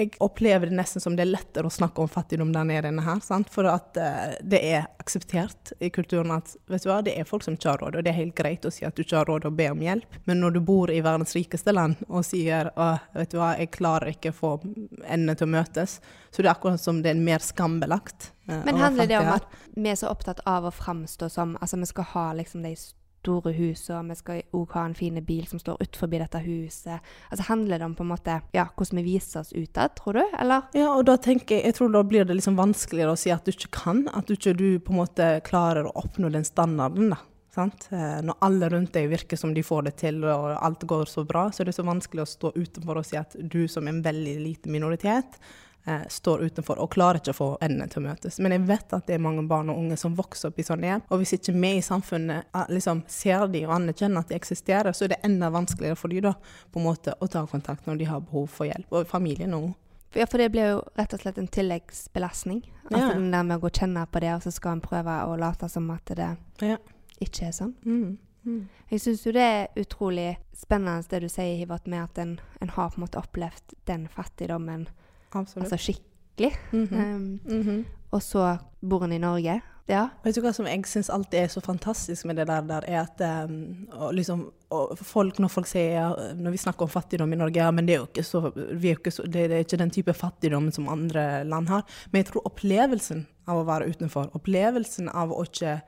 jeg 0.00 0.16
opplever 0.24 0.70
det 0.70 0.76
nesten 0.76 1.02
som 1.02 1.16
det 1.16 1.24
er 1.24 1.32
lettere 1.32 1.68
å 1.68 1.72
snakke 1.72 2.02
om 2.02 2.10
fattigdom 2.10 2.52
der 2.54 2.66
nede 2.68 2.90
enn 2.90 3.02
her. 3.04 3.20
Sant? 3.24 3.50
For 3.52 3.68
at 3.70 3.98
uh, 4.00 4.34
det 4.40 4.60
er 4.66 4.88
akseptert 5.02 5.72
i 5.80 5.90
kulturen 5.94 6.32
at 6.34 6.54
vet 6.70 6.84
du 6.84 6.90
hva, 6.90 7.00
det 7.06 7.14
er 7.18 7.28
folk 7.28 7.44
som 7.46 7.56
ikke 7.58 7.72
har 7.72 7.82
råd, 7.84 7.98
og 7.98 8.06
det 8.06 8.12
er 8.12 8.18
helt 8.18 8.36
greit 8.38 8.66
å 8.66 8.72
si 8.74 8.86
at 8.88 8.96
du 8.96 9.04
ikke 9.04 9.20
har 9.20 9.30
råd 9.30 9.48
og 9.50 9.56
be 9.58 9.70
om 9.72 9.84
hjelp. 9.84 10.20
Men 10.28 10.42
når 10.44 10.56
du 10.56 10.60
bor 10.72 10.92
i 10.92 11.02
verdens 11.04 11.36
rikeste 11.36 11.74
land 11.74 12.00
og 12.08 12.24
sier 12.26 12.72
at 12.74 13.10
vet 13.16 13.34
du 13.34 13.40
hva, 13.40 13.52
jeg 13.60 13.72
klarer 13.76 14.14
ikke 14.14 14.34
å 14.34 14.38
få 14.40 14.52
endene 14.62 15.36
til 15.36 15.48
å 15.48 15.54
møtes, 15.56 15.98
så 16.30 16.42
det 16.42 16.48
er 16.48 16.54
akkurat 16.54 16.82
som 16.82 17.02
det 17.04 17.14
er 17.14 17.20
mer 17.20 17.44
skambelagt. 17.44 18.32
Uh, 18.48 18.60
Men 18.66 18.80
handler 18.80 19.10
det 19.10 19.20
om 19.20 19.34
at 19.34 19.50
vi 19.76 19.92
er 19.92 19.98
så 20.00 20.10
opptatt 20.12 20.42
av 20.48 20.66
å 20.68 20.74
framstå 20.74 21.30
som 21.30 21.56
Altså, 21.60 21.76
vi 21.76 21.86
skal 21.90 22.06
ha 22.14 22.22
liksom 22.38 22.62
de 22.64 22.72
store 23.20 23.52
hus, 23.56 23.86
og 23.92 24.10
vi 24.10 24.16
skal 24.18 24.42
òg 24.56 24.76
ha 24.76 24.84
en 24.88 24.96
fin 24.96 25.18
bil 25.24 25.46
som 25.48 25.60
står 25.60 25.80
utenfor 25.80 26.12
dette 26.12 26.42
huset. 26.44 27.10
Altså, 27.30 27.46
handler 27.50 27.80
det 27.80 27.88
om 27.88 27.96
på 27.98 28.04
en 28.06 28.12
måte 28.14 28.40
ja, 28.56 28.66
hvordan 28.74 29.00
vi 29.02 29.06
viser 29.14 29.42
oss 29.42 29.52
utad, 29.52 29.94
tror 29.98 30.20
du? 30.20 30.22
Eller? 30.40 30.68
Ja, 30.76 30.90
og 30.94 31.06
da 31.08 31.18
tenker 31.20 31.58
jeg, 31.58 31.68
jeg 31.70 31.78
tror 31.78 31.92
da 31.94 32.04
blir 32.06 32.28
det 32.28 32.38
liksom 32.38 32.58
vanskeligere 32.58 33.14
å 33.14 33.20
si 33.20 33.32
at 33.34 33.44
du 33.44 33.52
ikke 33.52 33.72
kan, 33.82 34.06
at 34.16 34.28
du 34.28 34.36
ikke 34.36 34.56
du 34.56 34.68
på 34.82 34.94
en 34.94 35.02
måte 35.02 35.32
klarer 35.46 35.88
å 35.88 35.96
oppnå 36.00 36.32
den 36.32 36.48
standarden. 36.48 37.12
da. 37.14 37.20
Sant? 37.54 37.88
Eh, 37.90 38.20
Når 38.22 38.38
alle 38.46 38.68
rundt 38.70 38.94
deg 38.94 39.08
virker 39.10 39.38
som 39.38 39.54
de 39.54 39.64
får 39.66 39.88
det 39.88 39.96
til 40.04 40.22
og 40.24 40.52
alt 40.54 40.86
går 40.86 41.08
så 41.10 41.24
bra, 41.26 41.48
så 41.50 41.62
er 41.62 41.70
det 41.70 41.76
så 41.76 41.86
vanskelig 41.86 42.22
å 42.22 42.30
stå 42.30 42.52
utenfor 42.54 43.00
og 43.00 43.08
si 43.08 43.18
at 43.18 43.34
du 43.40 43.64
som 43.68 43.88
en 43.90 44.02
veldig 44.04 44.36
liten 44.44 44.72
minoritet 44.74 45.40
eh, 45.86 46.02
står 46.08 46.42
utenfor 46.50 46.78
og 46.78 46.90
klarer 46.92 47.20
ikke 47.20 47.30
å 47.34 47.38
få 47.38 47.48
endene 47.60 47.88
til 47.88 48.02
å 48.02 48.08
møtes. 48.08 48.38
Men 48.38 48.52
jeg 48.52 48.66
vet 48.68 48.92
at 48.92 49.06
det 49.06 49.14
er 49.14 49.22
mange 49.24 49.46
barn 49.48 49.70
og 49.70 49.78
unge 49.78 49.96
som 49.96 50.14
vokser 50.18 50.48
opp 50.50 50.58
i 50.58 50.62
sånne 50.66 50.86
hjem, 50.86 51.02
og 51.10 51.18
hvis 51.22 51.32
ikke 51.38 51.54
vi 51.56 51.72
i 51.78 51.82
samfunnet 51.82 52.44
eh, 52.54 52.66
liksom 52.68 53.04
ser 53.08 53.46
de 53.48 53.66
og 53.66 53.74
anerkjenner 53.78 54.20
at 54.24 54.28
de 54.28 54.34
eksisterer, 54.40 54.92
så 54.92 55.04
er 55.04 55.14
det 55.14 55.20
enda 55.24 55.50
vanskeligere 55.50 55.96
for 55.96 56.08
de 56.08 56.20
da 56.20 56.34
på 56.72 56.80
en 56.80 56.86
måte 56.90 57.14
å 57.20 57.26
ta 57.30 57.46
kontakt 57.46 57.86
når 57.86 57.96
de 57.98 58.04
har 58.10 58.20
behov 58.20 58.48
for 58.50 58.66
hjelp, 58.70 58.90
og 58.92 59.06
familien 59.08 59.54
òg. 59.54 59.70
Ja, 60.18 60.26
for 60.26 60.38
det 60.42 60.48
blir 60.50 60.72
jo 60.72 60.78
rett 60.98 61.12
og 61.14 61.20
slett 61.22 61.36
en 61.38 61.46
tilleggsbelastning. 61.46 62.64
Altså 62.90 63.08
Ja. 63.08 63.14
den 63.14 63.30
der 63.30 63.42
med 63.44 63.58
å 63.60 63.60
gå 63.60 63.70
kjenne 63.70 64.06
på 64.10 64.20
det, 64.20 64.32
og 64.34 64.42
så 64.42 64.50
skal 64.52 64.72
en 64.72 64.80
prøve 64.80 65.06
å 65.26 65.38
late 65.38 65.68
som 65.68 65.88
at 65.90 66.04
det 66.06 66.36
Ja. 66.60 66.76
ikke 67.20 67.46
er 67.46 67.52
sånn. 67.52 67.74
Mm. 67.84 68.18
Mm. 68.44 68.68
Jeg 68.90 69.00
syns 69.00 69.24
jo 69.26 69.32
det 69.32 69.42
er 69.42 69.68
utrolig 69.76 70.36
spennende 70.56 71.06
det 71.08 71.20
du 71.20 71.28
sier, 71.28 71.56
Hivert, 71.58 71.86
med 71.86 72.02
at 72.02 72.18
en, 72.18 72.40
en 72.60 72.68
har 72.68 72.88
på 72.90 72.98
en 72.98 73.04
måte 73.06 73.20
opplevd 73.22 73.74
den 73.86 74.08
fattigdommen 74.08 74.88
Absolutt. 75.34 75.64
altså 75.72 75.78
skikkelig. 75.78 76.52
Mhm. 76.72 77.00
Um, 77.00 77.40
Mhm. 77.44 77.84
og 78.12 78.22
så 78.22 78.58
bor 78.82 79.00
han 79.00 79.12
i 79.12 79.18
Norge. 79.18 79.60
Ja. 79.90 80.08
Vet 80.22 80.34
du 80.36 80.40
hva 80.40 80.52
som 80.54 80.66
jeg 80.66 80.84
syns 80.86 81.08
alltid 81.10 81.34
er 81.40 81.48
så 81.48 81.60
fantastisk 81.60 82.24
med 82.24 82.36
det 82.36 82.46
der, 82.46 82.60
der 82.62 82.84
er 82.86 83.00
at 83.00 83.20
um, 83.50 83.88
og 83.90 84.12
liksom, 84.14 84.44
og 84.70 84.96
folk, 84.98 85.38
Når 85.38 85.48
folk 85.50 85.66
sier 85.66 85.90
ja, 85.96 86.08
når 86.34 86.50
vi 86.52 86.56
snakker 86.62 86.82
om 86.82 86.88
fattigdom 86.88 87.32
i 87.32 87.36
Norge, 87.36 87.56
ja, 87.56 87.70
men 87.72 87.86
det 87.86 87.94
er 87.96 87.98
jo 87.98 88.06
ikke 88.06 88.22
så, 88.22 88.52
vi 88.54 88.90
er 88.92 88.96
ikke 89.00 89.10
så 89.10 89.22
det, 89.26 89.48
det 89.50 89.56
er 89.56 89.64
ikke 89.64 89.78
den 89.78 89.90
type 89.90 90.12
fattigdom 90.14 90.70
som 90.72 90.88
andre 90.88 91.42
land 91.44 91.68
har. 91.68 91.82
Men 92.12 92.22
jeg 92.22 92.30
tror 92.32 92.46
opplevelsen 92.46 93.26
av 93.48 93.56
å 93.58 93.66
være 93.66 93.90
utenfor, 93.90 94.30
opplevelsen 94.38 95.08
av 95.12 95.32
å 95.32 95.42
ikke 95.42 95.80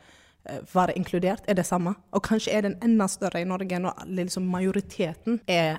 eh, 0.47 0.59
være 0.75 0.97
inkludert, 0.99 1.45
er 1.47 1.55
det 1.55 1.67
samme. 1.67 1.95
Og 2.13 2.23
kanskje 2.27 2.53
er 2.59 2.63
den 2.63 2.77
enda 2.83 3.07
større 3.07 3.41
i 3.41 3.45
Norge 3.45 3.79
når 3.79 4.03
liksom 4.19 4.43
majoriteten 4.51 5.41
er 5.47 5.79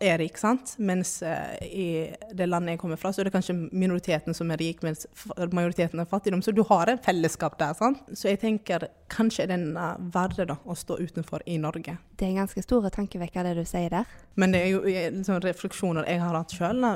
er 0.00 0.18
rik, 0.18 0.38
sant? 0.38 0.74
Mens 0.78 1.22
eh, 1.22 1.64
i 1.66 1.86
det 2.32 2.46
landet 2.46 2.74
jeg 2.74 2.80
kommer 2.82 2.98
fra, 3.00 3.12
så 3.12 3.22
er 3.22 3.28
det 3.28 3.34
kanskje 3.34 3.56
minoriteten 3.72 4.36
som 4.36 4.50
er 4.54 4.60
rik, 4.60 4.82
mens 4.86 5.06
majoriteten 5.52 6.02
er 6.02 6.08
fattigdom. 6.08 6.42
Så 6.44 6.54
du 6.54 6.62
har 6.68 6.90
en 6.90 7.00
fellesskap 7.02 7.58
der, 7.58 7.74
sant? 7.78 8.02
Så 8.14 8.30
jeg 8.30 8.40
tenker 8.42 8.88
kanskje 9.12 9.46
er 9.46 9.52
den 9.54 9.66
uh, 9.76 9.96
verre 10.14 10.46
da, 10.50 10.58
å 10.64 10.76
stå 10.78 10.98
utenfor 11.02 11.44
i 11.50 11.58
Norge. 11.62 11.96
Det 12.14 12.26
er 12.26 12.32
en 12.32 12.42
ganske 12.44 12.64
stor 12.64 12.88
tankevekker, 12.94 13.46
det 13.48 13.56
du 13.58 13.68
sier 13.68 13.90
der. 13.92 14.16
Men 14.40 14.54
det 14.54 14.64
er 14.64 14.72
jo 14.72 14.84
eh, 14.90 15.10
liksom 15.14 15.42
refleksjoner 15.44 16.08
jeg 16.10 16.22
har 16.22 16.38
hatt 16.38 16.54
sjøl. 16.54 16.88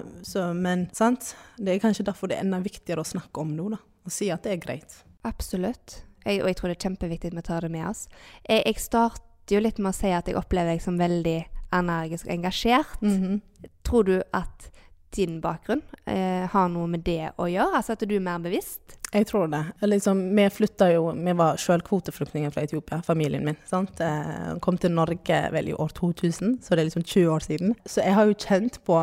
Men 0.59 0.89
sant? 0.97 1.35
det 1.59 1.75
er 1.75 1.83
kanskje 1.83 2.07
derfor 2.07 2.31
det 2.31 2.39
er 2.39 2.47
enda 2.47 2.63
viktigere 2.63 3.03
å 3.03 3.09
snakke 3.09 3.43
om 3.43 3.55
nå, 3.57 3.71
da. 3.75 3.83
Og 4.07 4.15
si 4.15 4.31
at 4.33 4.47
det 4.47 4.55
er 4.55 4.63
greit. 4.63 5.01
Absolutt. 5.29 6.03
Jeg, 6.25 6.43
og 6.43 6.51
jeg 6.51 6.59
tror 6.59 6.71
det 6.71 6.79
er 6.79 6.85
kjempeviktig 6.87 7.33
at 7.33 7.39
vi 7.39 7.47
tar 7.47 7.67
det 7.67 7.75
med 7.75 7.89
oss. 7.91 8.07
Jeg, 8.47 8.63
jeg 8.63 8.83
starter 8.83 9.57
jo 9.57 9.63
litt 9.65 9.79
med 9.81 9.91
å 9.91 9.97
si 9.97 10.11
at 10.13 10.29
jeg 10.29 10.39
opplever 10.39 10.77
deg 10.77 10.85
som 10.85 10.99
veldig 11.01 11.39
energisk 11.73 12.27
og 12.27 12.33
engasjert. 12.33 13.01
-hmm. 13.03 13.41
Tror 13.83 14.03
du 14.03 14.23
at 14.33 14.71
din 15.17 15.41
bakgrunn 15.41 15.83
eh, 16.05 16.47
har 16.51 16.69
noe 16.69 16.87
med 16.87 17.01
det 17.01 17.33
å 17.39 17.49
gjøre? 17.49 17.77
Altså 17.77 17.93
at 17.93 18.05
du 18.09 18.17
er 18.17 18.25
mer 18.25 18.39
bevisst? 18.39 18.99
Jeg 19.13 19.27
tror 19.27 19.47
det. 19.49 19.63
Liksom, 19.81 20.37
vi 20.37 20.49
flytta 20.53 20.91
jo 20.93 21.13
Vi 21.17 21.33
var 21.33 21.57
sjøl 21.57 21.81
kvoteflyktninger 21.81 22.51
fra 22.51 22.63
Etiopia, 22.63 23.01
familien 23.03 23.45
min. 23.45 23.57
sant? 23.65 23.99
Jeg 23.99 24.61
Kom 24.61 24.77
til 24.77 24.93
Norge 24.93 25.41
vel 25.53 25.69
i 25.69 25.73
år 25.73 25.89
2000, 25.89 26.59
så 26.63 26.75
det 26.75 26.83
er 26.83 26.91
liksom 26.91 27.03
20 27.03 27.31
år 27.33 27.39
siden. 27.39 27.75
Så 27.87 28.05
jeg 28.05 28.15
har 28.15 28.25
jo 28.29 28.35
kjent 28.35 28.85
på 28.85 29.01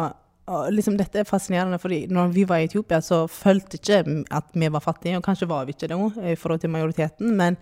liksom 0.70 0.98
Dette 0.98 1.20
er 1.20 1.26
fascinerende, 1.26 1.80
fordi 1.82 2.06
når 2.08 2.28
vi 2.28 2.44
var 2.46 2.62
i 2.62 2.68
Etiopia, 2.68 3.00
så 3.02 3.24
følte 3.28 3.80
ikke 3.80 4.04
at 4.32 4.52
vi 4.54 4.68
var 4.70 4.80
fattige, 4.80 5.18
og 5.18 5.24
kanskje 5.26 5.50
var 5.50 5.66
vi 5.66 5.74
ikke 5.74 5.88
det 5.90 5.98
i 6.32 6.36
forhold 6.36 6.60
til 6.62 6.70
majoriteten. 6.70 7.36
men 7.36 7.58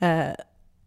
eh, 0.00 0.34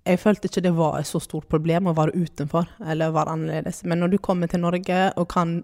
jeg 0.05 0.19
følte 0.19 0.49
ikke 0.49 0.63
det 0.65 0.73
var 0.77 0.97
et 0.97 1.09
så 1.09 1.19
stort 1.21 1.47
problem 1.51 1.89
å 1.91 1.95
være 1.97 2.15
utenfor 2.17 2.69
eller 2.89 3.13
være 3.13 3.35
annerledes. 3.35 3.83
Men 3.85 4.01
når 4.01 4.15
du 4.15 4.17
kommer 4.17 4.49
til 4.49 4.63
Norge 4.63 5.01
og 5.13 5.27
kan 5.29 5.59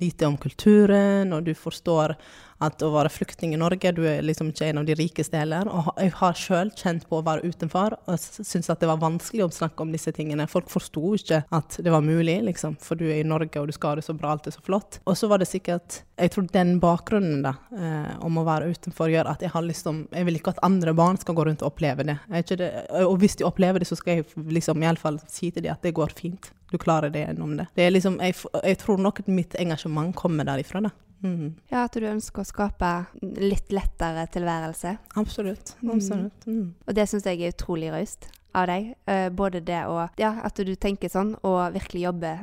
lite 0.00 0.26
om 0.26 0.36
kulturen, 0.40 1.32
og 1.32 1.44
du 1.46 1.52
forstår 1.54 2.16
at 2.62 2.82
å 2.84 2.92
være 2.94 3.10
flyktning 3.10 3.56
i 3.56 3.58
Norge, 3.58 3.90
du 3.94 4.04
er 4.06 4.22
liksom 4.22 4.52
ikke 4.52 4.68
en 4.70 4.82
av 4.82 4.86
de 4.86 4.94
rikeste 4.98 5.38
heller. 5.38 5.66
Og 5.66 5.90
jeg 5.98 6.12
har 6.20 6.38
sjøl 6.38 6.70
kjent 6.78 7.06
på 7.10 7.18
å 7.18 7.24
være 7.26 7.50
utenfor 7.50 7.96
og 7.98 8.22
syntes 8.22 8.70
at 8.70 8.82
det 8.82 8.90
var 8.90 9.00
vanskelig 9.02 9.46
å 9.46 9.50
snakke 9.54 9.82
om 9.82 9.92
disse 9.94 10.12
tingene. 10.14 10.46
Folk 10.50 10.70
forsto 10.70 11.14
ikke 11.18 11.42
at 11.54 11.78
det 11.82 11.92
var 11.94 12.04
mulig, 12.06 12.38
liksom, 12.46 12.76
for 12.82 12.98
du 12.98 13.08
er 13.08 13.22
i 13.22 13.26
Norge 13.26 13.58
og 13.60 13.70
du 13.70 13.74
skal 13.74 13.94
ha 13.94 14.00
det 14.00 14.06
så 14.06 14.14
bra, 14.14 14.36
alt 14.36 14.46
er 14.46 14.54
så 14.54 14.62
flott. 14.64 15.00
Og 15.02 15.18
så 15.18 15.30
var 15.30 15.42
det 15.42 15.50
sikkert 15.50 16.02
Jeg 16.22 16.30
tror 16.30 16.46
den 16.54 16.76
bakgrunnen 16.82 17.42
da, 17.42 17.56
eh, 17.74 18.14
om 18.22 18.38
å 18.38 18.46
være 18.46 18.70
utenfor 18.70 19.10
gjør 19.10 19.32
at 19.32 19.42
jeg 19.42 19.50
har 19.50 19.66
lyst 19.66 19.88
om 19.90 20.04
Jeg 20.12 20.28
vil 20.28 20.38
ikke 20.38 20.54
at 20.54 20.62
andre 20.62 20.94
barn 20.94 21.18
skal 21.18 21.34
gå 21.34 21.46
rundt 21.48 21.64
og 21.64 21.72
oppleve 21.72 22.06
det. 22.06 22.18
Det 22.52 22.70
og 23.02 23.18
hvis 23.18 23.36
de 23.40 23.46
opplever 23.48 23.82
det, 23.82 23.88
så 23.90 23.98
skal 23.98 24.20
jeg 24.20 24.48
liksom 24.54 24.82
iallfall 24.82 25.18
si 25.26 25.50
til 25.50 25.64
dem 25.64 25.74
at 25.74 25.82
det 25.82 25.96
går 25.96 26.14
fint. 26.14 26.52
Du 26.72 26.78
klarer 26.80 27.12
det 27.12 27.26
gjennom 27.26 27.54
det. 27.58 27.68
det 27.76 27.90
liksom, 27.92 28.16
jeg, 28.24 28.38
jeg 28.64 28.78
tror 28.80 29.00
nok 29.04 29.20
at 29.20 29.28
mitt 29.28 29.56
engasjement 29.60 30.14
kommer 30.16 30.48
derifra. 30.48 30.80
da. 30.88 30.92
Mm. 31.22 31.54
Ja, 31.70 31.84
at 31.84 31.94
du 31.94 32.06
ønsker 32.08 32.42
å 32.42 32.48
skape 32.48 32.90
litt 33.38 33.70
lettere 33.74 34.24
tilværelse. 34.32 34.96
Absolutt. 35.20 35.76
Mm. 35.82 35.90
absolutt. 35.94 36.46
Mm. 36.48 36.72
Og 36.86 36.96
det 36.96 37.06
syns 37.10 37.28
jeg 37.28 37.42
er 37.42 37.54
utrolig 37.54 37.92
raust 37.94 38.26
av 38.56 38.66
deg. 38.72 38.92
Uh, 39.06 39.28
både 39.30 39.62
det 39.64 39.84
å 39.86 40.08
Ja, 40.20 40.34
at 40.42 40.58
du 40.58 40.74
tenker 40.74 41.12
sånn, 41.12 41.36
og 41.46 41.76
virkelig 41.76 42.08
jobber 42.08 42.42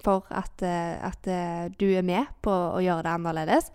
for 0.00 0.24
at, 0.30 0.62
eh, 0.64 0.94
at 1.04 1.26
eh, 1.28 1.66
du 1.76 1.90
er 1.92 2.04
med 2.06 2.24
på 2.40 2.48
å 2.52 2.80
gjøre 2.80 3.02
det 3.04 3.12
annerledes. 3.12 3.66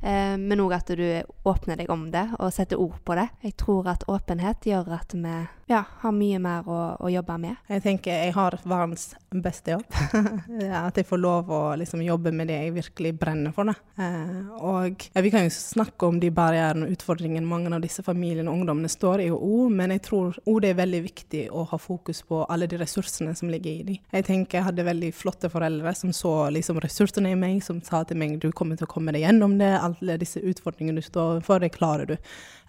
Uh, 0.00 0.34
men 0.40 0.62
òg 0.64 0.72
at 0.78 0.90
du 0.96 1.04
åpner 1.46 1.76
deg 1.76 1.90
om 1.92 2.06
det 2.10 2.24
og 2.38 2.50
setter 2.56 2.80
ord 2.80 2.96
på 3.04 3.14
det. 3.18 3.28
Jeg 3.44 3.58
tror 3.60 3.90
at 3.92 4.06
åpenhet 4.08 4.66
gjør 4.66 4.94
at 4.96 5.14
vi 5.14 5.34
ja, 5.70 5.84
har 6.00 6.14
mye 6.14 6.38
mer 6.42 6.66
å, 6.66 6.78
å 6.98 7.08
jobbe 7.12 7.36
med. 7.38 7.58
Jeg 7.70 7.82
tenker 7.84 8.10
jeg 8.24 8.34
har 8.34 8.56
verdens 8.66 9.12
beste 9.30 9.76
jobb. 9.76 9.86
at 10.80 10.98
jeg 10.98 11.06
får 11.06 11.20
lov 11.22 11.52
å 11.54 11.60
liksom, 11.78 12.02
jobbe 12.02 12.32
med 12.34 12.50
det 12.50 12.56
jeg 12.58 12.74
virkelig 12.74 13.12
brenner 13.20 13.54
for. 13.54 13.70
Eh, 13.70 14.40
og 14.58 15.06
ja, 15.14 15.22
Vi 15.22 15.30
kan 15.30 15.46
jo 15.46 15.52
snakke 15.54 16.08
om 16.08 16.18
de 16.22 16.32
barrierene 16.34 16.88
og 16.88 16.96
utfordringene 16.96 17.46
mange 17.46 17.70
av 17.74 17.84
disse 17.84 18.02
familiene 18.02 18.50
og 18.50 18.58
ungdommene 18.58 18.90
står 18.90 19.24
i, 19.26 19.30
og 19.30 19.46
O, 19.46 19.68
men 19.70 19.94
jeg 19.94 20.04
tror 20.08 20.40
det 20.60 20.72
er 20.72 20.80
veldig 20.82 21.02
viktig 21.06 21.46
å 21.54 21.64
ha 21.70 21.78
fokus 21.78 22.24
på 22.26 22.42
alle 22.50 22.66
de 22.70 22.80
ressursene 22.80 23.36
som 23.38 23.52
ligger 23.52 23.70
i 23.70 23.86
dem. 23.86 24.02
Jeg 24.10 24.26
tenker 24.26 24.58
jeg 24.58 24.68
hadde 24.72 24.90
veldig 24.90 25.12
flotte 25.14 25.52
foreldre 25.52 25.94
som 25.96 26.10
så 26.16 26.34
liksom, 26.50 26.82
ressursene 26.82 27.30
i 27.30 27.38
meg, 27.38 27.62
som 27.64 27.78
sa 27.86 28.02
til 28.04 28.18
meg 28.18 28.40
du 28.42 28.50
kommer 28.50 28.78
til 28.78 28.88
å 28.88 28.90
komme 28.90 29.14
deg 29.14 29.28
gjennom 29.28 29.54
det, 29.60 29.70
alle 29.78 30.18
disse 30.20 30.42
utfordringene 30.42 30.98
du 30.98 31.06
står 31.06 31.36
overfor, 31.36 31.62
det 31.62 31.76
klarer 31.78 32.10
du. 32.10 32.18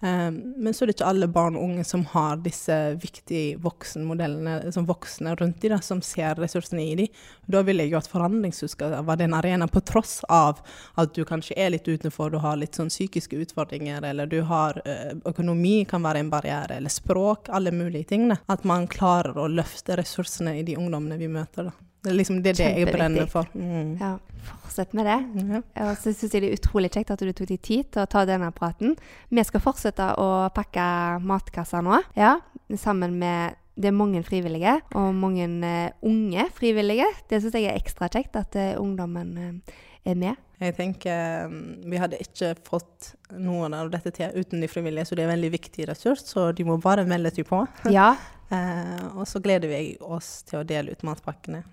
Um, 0.01 0.37
men 0.57 0.73
så 0.73 0.83
er 0.83 0.89
det 0.89 0.95
ikke 0.95 1.09
alle 1.11 1.27
barn 1.29 1.57
og 1.59 1.65
unge 1.67 1.83
som 1.85 2.01
har 2.09 2.39
disse 2.41 2.75
viktige 3.03 3.59
voksenmodellene, 3.61 4.71
som 4.73 4.87
voksne 4.89 5.35
rundt 5.37 5.61
dem, 5.61 5.77
som 5.85 6.01
ser 6.01 6.41
ressursene 6.41 6.81
i 6.81 6.95
dem. 6.97 7.19
Da 7.45 7.61
vil 7.67 7.83
jeg 7.83 7.91
jo 7.91 7.99
at 7.99 8.09
forhandlingshus 8.09 8.73
skal 8.73 8.97
være 9.05 9.27
en 9.27 9.37
arena, 9.37 9.69
på 9.69 9.83
tross 9.85 10.23
av 10.25 10.63
at 10.97 11.13
du 11.13 11.21
kanskje 11.27 11.57
er 11.61 11.75
litt 11.75 11.85
utenfor, 11.85 12.33
du 12.33 12.39
har 12.41 12.57
litt 12.57 12.79
sånn 12.79 12.89
psykiske 12.89 13.37
utfordringer, 13.45 14.01
eller 14.09 14.29
du 14.31 14.39
har 14.49 14.81
uh, 14.87 15.13
økonomi 15.29 15.83
kan 15.85 16.01
være 16.01 16.25
en 16.25 16.33
barriere, 16.33 16.79
eller 16.81 16.93
språk, 16.93 17.53
alle 17.53 17.73
mulige 17.75 18.09
tingene. 18.15 18.41
At 18.49 18.65
man 18.65 18.89
klarer 18.89 19.37
å 19.37 19.49
løfte 19.51 20.01
ressursene 20.01 20.57
i 20.57 20.65
de 20.65 20.79
ungdommene 20.81 21.21
vi 21.21 21.29
møter. 21.29 21.69
da. 21.69 21.90
Det 22.01 22.09
er 22.09 22.17
liksom 22.17 22.41
det, 22.41 22.55
det 22.57 22.67
jeg 22.79 22.89
brenner 22.89 23.27
for. 23.29 23.49
Mm. 23.53 23.93
Ja, 24.01 24.15
fortsett 24.47 24.95
med 24.97 25.05
det. 25.05 25.17
Ja. 25.37 25.61
Og 25.85 25.91
så 26.01 26.09
syns 26.09 26.33
jeg 26.33 26.41
det 26.41 26.49
er 26.49 26.57
utrolig 26.57 26.89
kjekt 26.93 27.13
at 27.13 27.21
du 27.21 27.29
tok 27.29 27.51
deg 27.51 27.61
tid 27.61 27.91
til 27.93 28.01
å 28.01 28.09
ta 28.09 28.23
denne 28.25 28.49
praten. 28.55 28.95
Vi 29.29 29.43
skal 29.45 29.61
fortsette 29.61 30.07
å 30.17 30.29
pakke 30.55 30.85
matkasser 31.21 31.85
nå, 31.85 32.01
ja, 32.17 32.39
sammen 32.81 33.19
med 33.21 33.59
det 33.81 33.89
er 33.89 33.95
mange 33.95 34.21
frivillige, 34.23 34.73
og 34.97 35.13
mange 35.15 35.45
uh, 35.47 35.93
unge 36.05 36.45
frivillige. 36.57 37.07
Det 37.29 37.39
syns 37.41 37.55
jeg 37.55 37.69
er 37.69 37.79
ekstra 37.79 38.09
kjekt, 38.11 38.35
at 38.35 38.57
uh, 38.59 38.81
ungdommen 38.81 39.31
uh, 39.37 39.77
er 40.05 40.17
med. 40.19 40.39
Jeg 40.61 40.75
tenker 40.77 41.47
um, 41.49 41.55
Vi 41.89 41.97
hadde 41.97 42.19
ikke 42.21 42.51
fått 42.67 43.13
noen 43.33 43.73
av 43.73 43.89
dette 43.93 44.11
til 44.13 44.35
uten 44.37 44.61
de 44.61 44.69
frivillige, 44.69 45.07
så 45.07 45.17
det 45.17 45.23
er 45.23 45.29
en 45.29 45.35
veldig 45.37 45.53
viktig 45.55 45.87
ressurs. 45.89 46.25
Så 46.27 46.49
de 46.57 46.67
må 46.67 46.77
bare 46.83 47.07
melde 47.07 47.33
seg 47.33 47.47
på. 47.49 47.63
Ja. 47.93 48.13
og 49.17 49.23
så 49.29 49.39
gleder 49.41 49.71
vi 49.71 49.95
oss 50.03 50.41
til 50.49 50.59
å 50.59 50.67
dele 50.67 50.91
ut 50.91 51.07
matpakkene. 51.07 51.63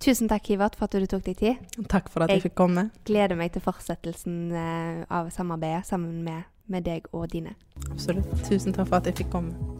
Tusen 0.00 0.30
takk, 0.30 0.48
Hivert, 0.52 0.78
for 0.78 0.88
at 0.88 0.96
du 0.96 1.08
tok 1.10 1.26
deg 1.26 1.36
tid. 1.40 1.66
Takk 1.92 2.08
for 2.12 2.24
at 2.24 2.32
jeg, 2.32 2.40
jeg 2.40 2.50
fikk 2.50 2.56
komme. 2.62 2.88
gleder 3.08 3.36
meg 3.38 3.52
til 3.54 3.64
fortsettelsen 3.64 4.40
eh, 4.52 5.02
av 5.12 5.28
samarbeidet 5.34 5.84
sammen 5.88 6.22
med, 6.26 6.48
med 6.72 6.88
deg 6.88 7.10
og 7.12 7.28
dine. 7.32 7.56
Absolutt. 7.90 8.32
Tusen 8.48 8.76
takk 8.76 8.88
for 8.88 9.00
at 9.00 9.12
jeg 9.12 9.22
fikk 9.22 9.32
komme. 9.36 9.79